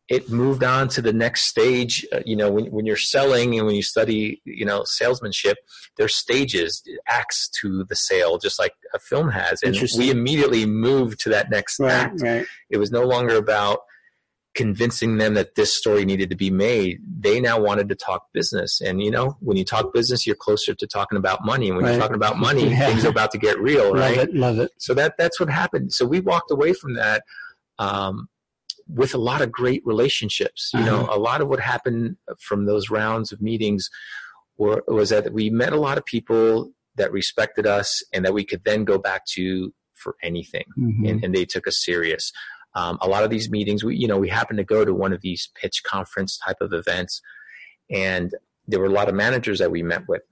it 0.09 0.29
moved 0.29 0.63
on 0.65 0.89
to 0.89 1.01
the 1.01 1.13
next 1.13 1.43
stage 1.43 2.05
uh, 2.11 2.19
you 2.25 2.35
know 2.35 2.51
when, 2.51 2.65
when 2.71 2.85
you're 2.85 2.97
selling 2.97 3.55
and 3.57 3.65
when 3.65 3.75
you 3.75 3.83
study 3.83 4.41
you 4.43 4.65
know 4.65 4.83
salesmanship 4.85 5.57
there's 5.97 6.15
stages 6.15 6.83
acts 7.07 7.47
to 7.61 7.85
the 7.85 7.95
sale 7.95 8.37
just 8.37 8.59
like 8.59 8.73
a 8.93 8.99
film 8.99 9.29
has 9.29 9.61
and 9.63 9.73
we 9.97 10.09
immediately 10.09 10.65
moved 10.65 11.19
to 11.21 11.29
that 11.29 11.49
next 11.49 11.79
Right, 11.79 11.91
act 11.91 12.21
right. 12.21 12.45
it 12.69 12.77
was 12.77 12.91
no 12.91 13.03
longer 13.03 13.35
about 13.35 13.79
convincing 14.55 15.17
them 15.17 15.33
that 15.33 15.55
this 15.55 15.73
story 15.73 16.05
needed 16.05 16.29
to 16.29 16.35
be 16.35 16.49
made. 16.51 16.99
They 17.19 17.39
now 17.39 17.59
wanted 17.59 17.89
to 17.89 17.95
talk 17.95 18.27
business. 18.33 18.81
And 18.81 19.01
you 19.01 19.09
know, 19.09 19.35
when 19.39 19.57
you 19.57 19.65
talk 19.65 19.93
business, 19.93 20.27
you're 20.27 20.35
closer 20.35 20.73
to 20.75 20.87
talking 20.87 21.17
about 21.17 21.43
money. 21.43 21.67
And 21.69 21.75
when 21.77 21.85
Right. 21.85 21.91
you're 21.93 22.01
talking 22.01 22.15
about 22.15 22.37
money, 22.37 22.69
Yeah. 22.69 22.87
things 22.87 23.03
are 23.05 23.09
about 23.09 23.31
to 23.31 23.37
get 23.39 23.59
real, 23.59 23.85
Love 23.85 23.95
right? 23.95 24.17
it, 24.19 24.33
love 24.35 24.59
it. 24.59 24.71
So 24.77 24.93
that 24.93 25.15
that's 25.17 25.39
what 25.39 25.49
happened. 25.49 25.91
So 25.93 26.05
we 26.05 26.19
walked 26.19 26.51
away 26.51 26.73
from 26.73 26.93
that 26.95 27.23
um, 27.79 28.29
with 28.87 29.13
a 29.15 29.17
lot 29.17 29.41
of 29.41 29.51
great 29.51 29.81
relationships. 29.85 30.69
You 30.73 30.81
know, 30.81 31.01
Uh-huh. 31.01 31.17
a 31.17 31.19
lot 31.19 31.41
of 31.41 31.47
what 31.47 31.59
happened 31.59 32.17
from 32.39 32.65
those 32.65 32.89
rounds 32.89 33.31
of 33.31 33.41
meetings 33.41 33.89
were, 34.57 34.83
was 34.87 35.09
that 35.09 35.33
we 35.33 35.49
met 35.49 35.73
a 35.73 35.79
lot 35.79 35.97
of 35.97 36.05
people 36.05 36.71
that 36.95 37.11
respected 37.11 37.65
us 37.65 38.03
and 38.13 38.23
that 38.23 38.33
we 38.35 38.45
could 38.45 38.63
then 38.65 38.83
go 38.85 38.99
back 38.99 39.25
to 39.25 39.73
for 39.95 40.15
anything 40.21 40.65
Mhm. 40.77 41.09
and, 41.09 41.23
and 41.23 41.33
they 41.33 41.45
took 41.45 41.65
us 41.67 41.83
serious. 41.83 42.31
Um, 42.75 42.97
a 43.01 43.07
lot 43.07 43.23
of 43.23 43.29
these 43.29 43.49
meetings, 43.49 43.83
we 43.83 43.95
you 43.95 44.07
know 44.07 44.17
we 44.17 44.29
happened 44.29 44.57
to 44.57 44.63
go 44.63 44.83
to 44.85 44.93
one 44.93 45.13
of 45.13 45.21
these 45.21 45.49
pitch 45.55 45.83
conference 45.83 46.37
type 46.37 46.57
of 46.61 46.73
events, 46.73 47.21
and 47.91 48.31
there 48.67 48.79
were 48.79 48.85
a 48.87 48.89
lot 48.89 49.09
of 49.09 49.15
managers 49.15 49.59
that 49.59 49.71
we 49.71 49.83
met 49.83 50.07
with, 50.07 50.23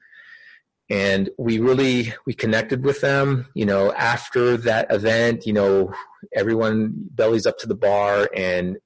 and 0.89 1.29
we 1.37 1.59
really 1.59 2.13
we 2.25 2.33
connected 2.33 2.83
with 2.83 3.01
them. 3.01 3.47
You 3.53 3.65
know, 3.65 3.93
after 3.93 4.57
that 4.57 4.91
event, 4.91 5.45
you 5.45 5.53
know, 5.53 5.93
everyone 6.35 6.93
bellies 7.11 7.45
up 7.45 7.57
to 7.59 7.67
the 7.67 7.75
bar, 7.75 8.29
and 8.35 8.77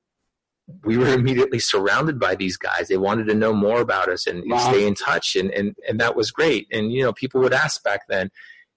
we 0.83 0.97
were 0.97 1.07
immediately 1.13 1.59
surrounded 1.59 2.19
by 2.19 2.35
these 2.35 2.57
guys. 2.57 2.87
They 2.89 2.97
wanted 2.97 3.27
to 3.27 3.33
know 3.35 3.53
more 3.53 3.81
about 3.81 4.09
us 4.09 4.27
and, 4.27 4.43
Wow. 4.47 4.69
stay 4.71 4.85
in 4.85 4.95
touch, 4.95 5.35
and, 5.35 5.49
and 5.51 5.75
and 5.87 5.99
that 5.99 6.15
was 6.15 6.29
great. 6.31 6.67
And 6.71 6.91
you 6.91 7.03
know, 7.03 7.13
people 7.13 7.41
would 7.41 7.53
ask 7.53 7.81
back 7.83 8.01
then, 8.09 8.29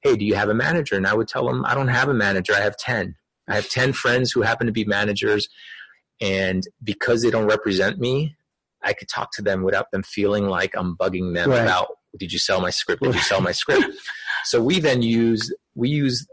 "Hey, 0.03 0.17
do 0.17 0.25
you 0.25 0.37
have 0.37 0.49
a 0.49 0.55
manager?" 0.55 0.95
And 0.97 1.07
I 1.07 1.15
would 1.15 1.29
tell 1.29 1.47
them, 1.47 1.65
"I 1.67 1.75
don't 1.75 1.89
have 1.89 2.09
a 2.09 2.15
manager. 2.15 2.55
I 2.55 2.61
have 2.61 2.77
ten. 2.77 3.17
I 3.49 3.55
have 3.57 3.69
ten 3.69 3.93
friends 3.93 4.33
who 4.33 4.43
happen 4.43 4.67
to 4.67 4.73
be 4.73 4.85
managers, 4.85 5.49
and 6.21 6.63
because 6.83 7.23
they 7.23 7.31
don't 7.31 7.47
represent 7.47 7.99
me, 7.99 8.37
I 8.83 8.93
could 8.93 9.09
talk 9.09 9.33
to 9.37 9.43
them 9.43 9.63
without 9.63 9.91
them 9.91 10.03
feeling 10.03 10.47
like 10.49 10.75
I'm 10.77 10.97
bugging 10.97 11.35
them 11.35 11.51
Right. 11.51 11.63
about, 11.63 11.89
"Did 12.19 12.33
you 12.33 12.39
sell 12.39 12.61
my 12.61 12.71
script? 12.71 13.03
Did 13.03 13.15
you 13.15 13.21
sell 13.21 13.41
my 13.41 13.53
script?" 13.53 13.85
So 14.45 14.63
we 14.63 14.79
then 14.79 15.03
use 15.03 15.53
we 15.75 15.89
use 15.89 16.27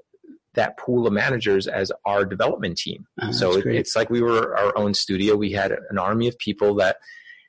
that 0.54 0.78
pool 0.78 1.08
of 1.08 1.12
managers 1.12 1.68
as 1.68 1.92
our 2.06 2.24
development 2.24 2.78
team. 2.78 3.08
Oh, 3.22 3.32
so 3.32 3.58
it, 3.58 3.66
it's 3.66 3.96
like 3.96 4.10
we 4.12 4.22
were 4.22 4.56
our 4.56 4.78
own 4.78 4.94
studio. 4.94 5.36
We 5.36 5.52
had 5.52 5.72
an 5.90 5.98
army 5.98 6.28
of 6.28 6.38
people 6.38 6.76
that 6.76 6.98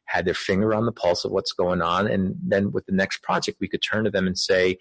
had 0.06 0.24
their 0.24 0.34
finger 0.34 0.74
on 0.74 0.86
the 0.86 0.92
pulse 0.92 1.24
of 1.24 1.30
what's 1.30 1.52
going 1.52 1.82
on, 1.82 2.06
and 2.08 2.34
then 2.42 2.72
with 2.72 2.86
the 2.86 2.92
next 2.92 3.22
project, 3.22 3.58
we 3.60 3.68
could 3.68 3.82
turn 3.82 4.04
to 4.04 4.10
them 4.10 4.26
and 4.26 4.36
say, 4.38 4.78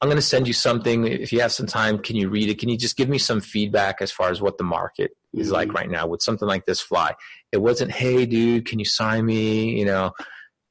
"I'm 0.00 0.08
going 0.08 0.16
to 0.16 0.22
send 0.22 0.46
you 0.46 0.52
something. 0.52 1.06
If 1.06 1.32
you 1.32 1.40
have 1.40 1.52
some 1.52 1.66
time, 1.66 1.98
can 1.98 2.16
you 2.16 2.28
read 2.28 2.48
it? 2.48 2.58
Can 2.58 2.68
you 2.68 2.76
just 2.76 2.96
give 2.96 3.08
me 3.08 3.18
some 3.18 3.40
feedback 3.40 3.96
as 4.00 4.12
far 4.12 4.30
as 4.30 4.40
what 4.40 4.58
the 4.58 4.64
market 4.64 5.12
is 5.32 5.50
like 5.50 5.68
Mhm. 5.68 5.74
right 5.74 5.90
now? 5.90 6.06
Would 6.06 6.22
something 6.22 6.48
like 6.48 6.66
this 6.66 6.80
fly?" 6.80 7.14
It 7.52 7.58
wasn't, 7.58 7.92
"Hey, 7.92 8.26
dude, 8.26 8.66
can 8.66 8.78
you 8.78 8.84
sign 8.84 9.24
me?" 9.26 9.78
You 9.78 9.84
know, 9.86 10.12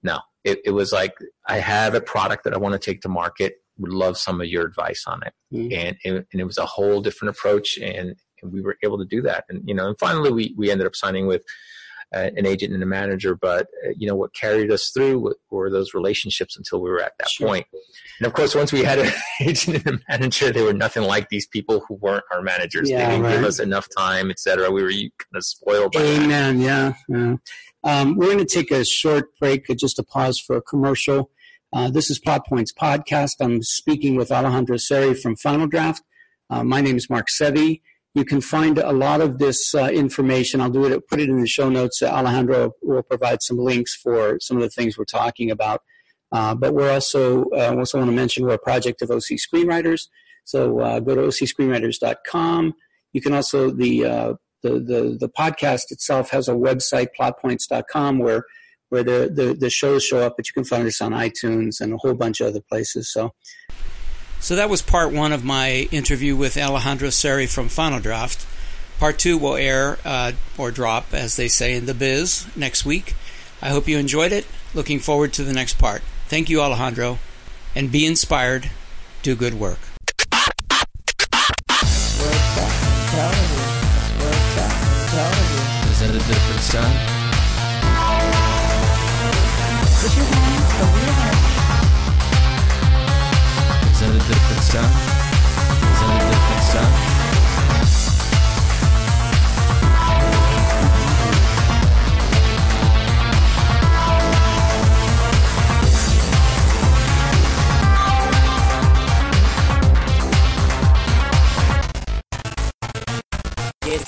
no. 0.03 0.19
It, 0.43 0.59
it 0.63 0.71
was 0.71 0.91
like, 0.93 1.15
"I 1.47 1.57
have 1.57 1.95
a 1.95 2.01
product 2.01 2.43
that 2.43 2.53
I 2.53 2.57
want 2.57 2.73
to 2.73 2.79
take 2.79 3.01
to 3.01 3.09
market. 3.09 3.55
Would 3.79 3.91
love 3.91 4.17
some 4.17 4.39
of 4.39 4.47
your 4.47 4.65
advice 4.65 5.03
on 5.07 5.21
it." 5.23 5.33
Mhm. 5.53 5.73
and 5.73 5.97
it, 6.03 6.27
and 6.31 6.41
it 6.41 6.45
was 6.45 6.57
a 6.57 6.65
whole 6.65 7.01
different 7.01 7.35
approach 7.35 7.77
and, 7.77 8.15
and 8.41 8.51
we 8.53 8.61
were 8.61 8.77
able 8.83 8.97
to 8.97 9.05
do 9.05 9.21
that 9.21 9.45
and 9.49 9.61
you 9.65 9.73
know 9.73 9.87
and 9.87 9.97
finally 9.99 10.31
we 10.31 10.53
we 10.57 10.69
ended 10.71 10.85
up 10.87 10.95
signing 10.95 11.25
with 11.27 11.43
an 12.19 12.45
agent 12.45 12.73
and 12.73 12.81
a 12.81 12.85
manager 12.85 13.35
but 13.35 13.67
uh, 13.85 13.89
you 13.97 14.07
know 14.07 14.15
what 14.15 14.33
carried 14.33 14.71
us 14.71 14.89
through 14.89 15.35
were, 15.51 15.69
those 15.69 15.93
relationships 15.93 16.55
until 16.57 16.81
we 16.81 16.89
were 16.89 17.01
at 17.01 17.13
that 17.19 17.29
Sure. 17.29 17.47
point. 17.47 17.67
and 18.19 18.27
of 18.27 18.33
course 18.33 18.55
once 18.55 18.71
we 18.71 18.83
had 18.83 18.99
an 18.99 19.11
agent 19.41 19.85
and 19.85 19.95
a 19.95 19.99
manager 20.09 20.51
they 20.51 20.61
were 20.63 20.73
nothing 20.73 21.03
like 21.03 21.29
these 21.29 21.47
people 21.47 21.83
who 21.87 21.95
weren't 21.95 22.23
our 22.31 22.41
managers 22.41 22.89
Yeah, 22.89 23.09
they 23.09 23.17
didn't 23.17 23.31
give 23.31 23.43
us 23.43 23.59
enough 23.59 23.87
time 23.97 24.29
etc 24.31 24.69
we 24.71 24.83
were 24.83 24.91
kind 24.91 25.11
of 25.35 25.43
spoiled 25.45 25.91
by. 25.93 26.01
Amen. 26.01 26.59
Yeah. 26.59 26.93
yeah. 27.09 27.35
Um, 27.83 28.15
we're 28.15 28.25
going 28.33 28.39
to 28.39 28.45
take 28.45 28.71
a 28.71 28.83
short 28.83 29.29
break, 29.39 29.69
uh, 29.69 29.75
just 29.75 29.99
a 29.99 30.03
pause 30.03 30.39
for 30.39 30.55
a 30.57 30.61
commercial. 30.61 31.29
Uh, 31.71 31.89
this 31.89 32.09
is 32.09 32.17
Plot 32.19 32.45
Points 32.47 32.71
Podcast. 32.73 33.33
I'm 33.41 33.61
speaking 33.61 34.15
with 34.15 34.31
Alejandro 34.31 34.77
Seri 34.77 35.13
from 35.13 35.35
Final 35.35 35.67
Draft. 35.67 36.01
Uh, 36.49 36.63
my 36.63 36.81
name 36.81 36.95
is 36.95 37.09
Mark 37.09 37.27
Sevi. 37.27 37.81
You 38.15 38.23
can 38.23 38.39
find 38.39 38.77
a 38.77 38.93
lot 38.93 39.19
of 39.19 39.39
this 39.39 39.75
uh, 39.75 39.89
information. 39.89 40.61
I'll 40.61 40.69
do 40.69 40.85
it, 40.85 41.07
put 41.09 41.19
it 41.19 41.27
in 41.27 41.41
the 41.41 41.47
show 41.47 41.69
notes. 41.69 42.01
Alejandro 42.01 42.71
will 42.81 43.03
provide 43.03 43.43
some 43.43 43.57
links 43.57 43.93
for 43.93 44.39
some 44.39 44.55
of 44.55 44.63
the 44.63 44.69
things 44.69 44.97
we're 44.97 45.03
talking 45.03 45.51
about. 45.51 45.81
Uh, 46.31 46.55
but 46.55 46.73
we're 46.73 46.91
also, 46.91 47.43
uh, 47.51 47.75
also 47.77 47.97
want 47.97 48.09
to 48.09 48.15
mention 48.15 48.45
we're 48.45 48.53
a 48.53 48.57
project 48.57 49.01
of 49.01 49.11
OC 49.11 49.37
Screenwriters. 49.37 50.07
So 50.45 50.79
uh, 50.79 51.01
go 51.01 51.15
to 51.15 51.21
ocscreenwriters.com. 51.23 52.73
You 53.11 53.21
can 53.21 53.33
also, 53.33 53.69
the, 53.69 54.05
uh, 54.05 54.33
the, 54.63 54.79
the, 54.79 55.17
the 55.19 55.29
podcast 55.29 55.91
itself 55.91 56.29
has 56.29 56.47
a 56.47 56.53
website, 56.53 57.07
plotpoints.com, 57.19 58.19
where, 58.19 58.45
where 58.89 59.03
the, 59.03 59.29
the, 59.33 59.57
the 59.59 59.69
shows 59.69 60.05
show 60.05 60.19
up, 60.19 60.35
but 60.37 60.47
you 60.47 60.53
can 60.53 60.63
find 60.63 60.87
us 60.87 61.01
on 61.01 61.11
iTunes 61.11 61.81
and 61.81 61.93
a 61.93 61.97
whole 61.97 62.13
bunch 62.13 62.39
of 62.39 62.47
other 62.47 62.61
places. 62.61 63.11
So 63.11 63.33
So 64.45 64.55
that 64.57 64.69
was 64.69 64.83
part 64.83 65.11
one 65.11 65.31
of 65.31 65.43
my 65.43 65.89
interview 65.89 66.35
with 66.35 66.55
Alejandro 66.55 67.09
Seri 67.09 67.47
from 67.47 67.67
Final 67.67 67.99
Draft. 67.99 68.45
Part 68.99 69.17
two 69.17 69.39
will 69.39 69.55
air 69.55 69.97
uh, 70.05 70.33
or 70.55 70.69
drop, 70.69 71.15
as 71.15 71.35
they 71.35 71.47
say 71.47 71.75
in 71.75 71.87
the 71.87 71.95
biz, 71.95 72.45
next 72.55 72.85
week. 72.85 73.15
I 73.59 73.69
hope 73.69 73.87
you 73.87 73.97
enjoyed 73.97 74.31
it. 74.31 74.45
Looking 74.75 74.99
forward 74.99 75.33
to 75.33 75.43
the 75.43 75.51
next 75.51 75.79
part. 75.79 76.03
Thank 76.27 76.51
you, 76.51 76.61
Alejandro. 76.61 77.17
And 77.73 77.91
be 77.91 78.05
inspired. 78.05 78.69
Do 79.23 79.35
good 79.35 79.55
work. 79.55 79.79
Is 85.89 85.99
that 86.01 86.11
a 86.11 86.19
different 86.19 86.61
sound? 90.45 90.54
Get 94.75 95.15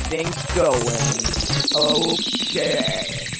things 0.10 0.46
going. 0.54 1.28
Okay. 1.76 3.37